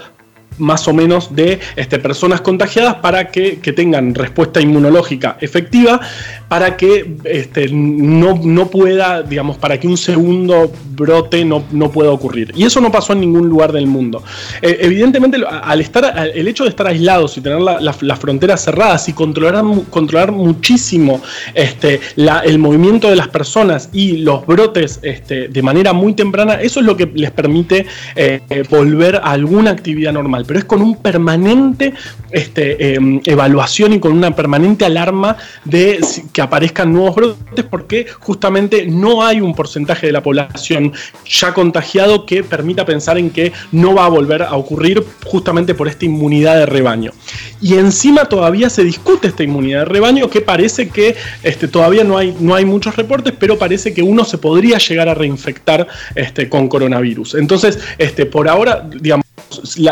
más 0.60 0.86
o 0.86 0.92
menos 0.92 1.34
de 1.34 1.58
este, 1.76 1.98
personas 1.98 2.40
contagiadas 2.40 2.96
para 2.96 3.28
que, 3.30 3.58
tengan 3.70 4.14
respuesta 4.14 4.60
inmunológica 4.60 5.36
efectiva, 5.40 6.00
para 6.48 6.76
que 6.76 7.16
este, 7.24 7.68
no, 7.70 8.40
no, 8.42 8.66
pueda, 8.66 9.22
digamos, 9.22 9.58
para 9.58 9.78
que 9.78 9.86
un 9.86 9.96
segundo 9.96 10.72
brote 10.96 11.44
no, 11.44 11.62
no, 11.70 11.90
pueda 11.90 12.10
ocurrir. 12.10 12.52
Y 12.56 12.64
eso 12.64 12.80
no 12.80 12.90
pasó 12.90 13.12
en 13.12 13.20
ningún 13.20 13.48
lugar 13.48 13.72
del 13.72 13.86
mundo. 13.86 14.24
Eh, 14.60 14.78
evidentemente, 14.80 15.38
al 15.48 15.80
estar, 15.80 16.30
el 16.34 16.48
hecho 16.48 16.64
de 16.64 16.70
estar 16.70 16.88
aislados 16.88 17.38
y 17.38 17.40
tener 17.40 17.60
las 17.60 18.18
fronteras 18.18 18.64
cerradas 18.64 19.08
y 19.08 19.12
controlar, 19.12 19.64
controlar 19.88 20.32
muchísimo 20.32 21.22
este, 21.54 22.00
el 22.16 22.58
movimiento 22.58 23.08
de 23.08 23.16
las 23.16 23.28
personas 23.28 23.88
y 23.92 24.18
los 24.18 24.46
brotes 24.46 24.98
este, 25.02 25.48
de 25.48 25.62
manera 25.62 25.92
muy 25.92 26.14
temprana, 26.14 26.54
eso 26.54 26.80
es 26.80 26.86
lo 26.86 26.96
que 26.96 27.10
les 27.14 27.30
permite 27.30 27.86
eh, 28.16 28.40
volver 28.68 29.16
a 29.16 29.30
alguna 29.30 29.70
actividad 29.70 30.12
normal 30.12 30.44
pero 30.50 30.58
es 30.58 30.64
con 30.64 30.82
un 30.82 30.96
permanente 30.96 31.94
este, 32.32 32.94
em, 32.94 33.20
evaluación 33.24 33.92
y 33.92 34.00
con 34.00 34.10
una 34.10 34.34
permanente 34.34 34.84
alarma 34.84 35.36
de 35.64 36.00
que 36.32 36.42
aparezcan 36.42 36.92
nuevos 36.92 37.14
brotes, 37.14 37.64
porque 37.70 38.08
justamente 38.18 38.84
no 38.84 39.22
hay 39.22 39.40
un 39.40 39.54
porcentaje 39.54 40.08
de 40.08 40.12
la 40.12 40.24
población 40.24 40.92
ya 41.24 41.54
contagiado 41.54 42.26
que 42.26 42.42
permita 42.42 42.84
pensar 42.84 43.16
en 43.16 43.30
que 43.30 43.52
no 43.70 43.94
va 43.94 44.06
a 44.06 44.08
volver 44.08 44.42
a 44.42 44.56
ocurrir 44.56 45.04
justamente 45.24 45.72
por 45.76 45.86
esta 45.86 46.04
inmunidad 46.04 46.56
de 46.56 46.66
rebaño. 46.66 47.12
Y 47.60 47.74
encima 47.74 48.24
todavía 48.24 48.70
se 48.70 48.82
discute 48.82 49.28
esta 49.28 49.44
inmunidad 49.44 49.80
de 49.80 49.84
rebaño 49.84 50.28
que 50.30 50.40
parece 50.40 50.88
que 50.88 51.14
este, 51.44 51.68
todavía 51.68 52.02
no 52.02 52.18
hay, 52.18 52.34
no 52.40 52.56
hay 52.56 52.64
muchos 52.64 52.96
reportes, 52.96 53.34
pero 53.38 53.56
parece 53.56 53.94
que 53.94 54.02
uno 54.02 54.24
se 54.24 54.38
podría 54.38 54.78
llegar 54.78 55.08
a 55.08 55.14
reinfectar 55.14 55.86
este, 56.16 56.48
con 56.48 56.66
coronavirus. 56.66 57.36
Entonces, 57.36 57.78
por 58.32 58.48
ahora, 58.48 58.84
digamos, 59.00 59.29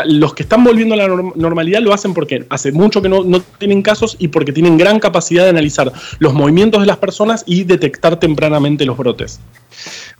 los 0.05 0.33
que 0.33 0.43
están 0.43 0.63
volviendo 0.63 0.95
a 0.95 0.97
la 0.97 1.07
normalidad 1.07 1.81
lo 1.81 1.93
hacen 1.93 2.13
porque 2.13 2.45
hace 2.49 2.71
mucho 2.71 3.01
que 3.01 3.09
no, 3.09 3.23
tienen 3.57 3.81
casos 3.81 4.15
y 4.19 4.29
porque 4.29 4.51
tienen 4.51 4.77
gran 4.77 4.99
capacidad 4.99 5.43
de 5.43 5.49
analizar 5.49 5.91
los 6.19 6.33
movimientos 6.33 6.81
de 6.81 6.87
las 6.87 6.97
personas 6.97 7.43
y 7.45 7.63
detectar 7.63 8.19
tempranamente 8.19 8.85
los 8.85 8.97
brotes. 8.97 9.39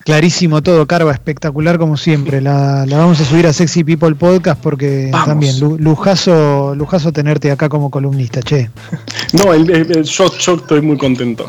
Clarísimo 0.03 0.63
todo, 0.63 0.87
Carva, 0.87 1.11
espectacular 1.11 1.77
como 1.77 1.97
siempre. 1.97 2.41
La, 2.41 2.85
vamos 2.89 3.19
a 3.19 3.25
subir 3.25 3.45
a 3.47 3.53
Sexy 3.53 3.83
People 3.83 4.15
Podcast 4.15 4.61
porque 4.61 5.11
también 5.11 5.59
lujazo, 5.59 6.73
lujazo 6.73 7.11
tenerte 7.11 7.51
acá 7.51 7.69
como 7.69 7.91
columnista, 7.91 8.41
che. 8.41 8.69
No, 9.33 9.53
el, 9.53 10.03
yo, 10.03 10.25
estoy 10.25 10.81
muy 10.81 10.97
contento. 10.97 11.47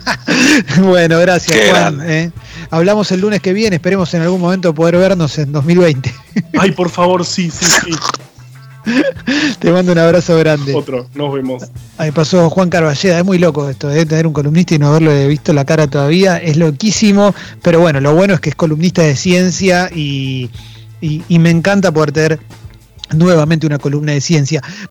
bueno, 0.82 1.18
gracias, 1.18 1.70
Juan. 1.70 2.00
Eh. 2.04 2.30
Hablamos 2.70 3.10
el 3.10 3.20
lunes 3.20 3.40
que 3.40 3.52
viene, 3.52 3.76
esperemos 3.76 4.14
en 4.14 4.22
algún 4.22 4.40
momento 4.40 4.72
poder 4.72 4.96
vernos 4.96 5.36
en 5.38 5.50
2020. 5.50 6.14
Ay, 6.58 6.70
por 6.70 6.90
favor, 6.90 7.01
sí, 7.24 7.50
sí, 7.50 7.64
sí. 7.64 7.90
Te 9.60 9.70
mando 9.70 9.92
un 9.92 9.98
abrazo 9.98 10.36
grande. 10.38 10.74
Otro, 10.74 11.06
nos 11.14 11.32
vemos. 11.32 11.64
Ahí 11.98 12.10
pasó 12.10 12.50
Juan 12.50 12.68
Carballeda, 12.68 13.18
es 13.18 13.24
muy 13.24 13.38
loco 13.38 13.68
esto, 13.68 13.88
de 13.88 14.04
tener 14.06 14.26
un 14.26 14.32
columnista 14.32 14.74
y 14.74 14.78
no 14.78 14.88
haberle 14.88 15.28
visto 15.28 15.52
la 15.52 15.64
cara 15.64 15.86
todavía, 15.86 16.38
es 16.38 16.56
loquísimo, 16.56 17.34
pero 17.62 17.80
bueno, 17.80 18.00
lo 18.00 18.14
bueno 18.14 18.34
es 18.34 18.40
que 18.40 18.50
es 18.50 18.56
columnista 18.56 19.02
de 19.02 19.14
ciencia 19.14 19.88
y, 19.94 20.50
y 21.00 21.38
me 21.38 21.50
encanta 21.50 21.92
poder 21.92 22.12
tener 22.12 22.40
nuevamente 23.14 23.66
una 23.66 23.78
columna 23.78 24.12
de 24.12 24.20
ciencia. 24.20 24.62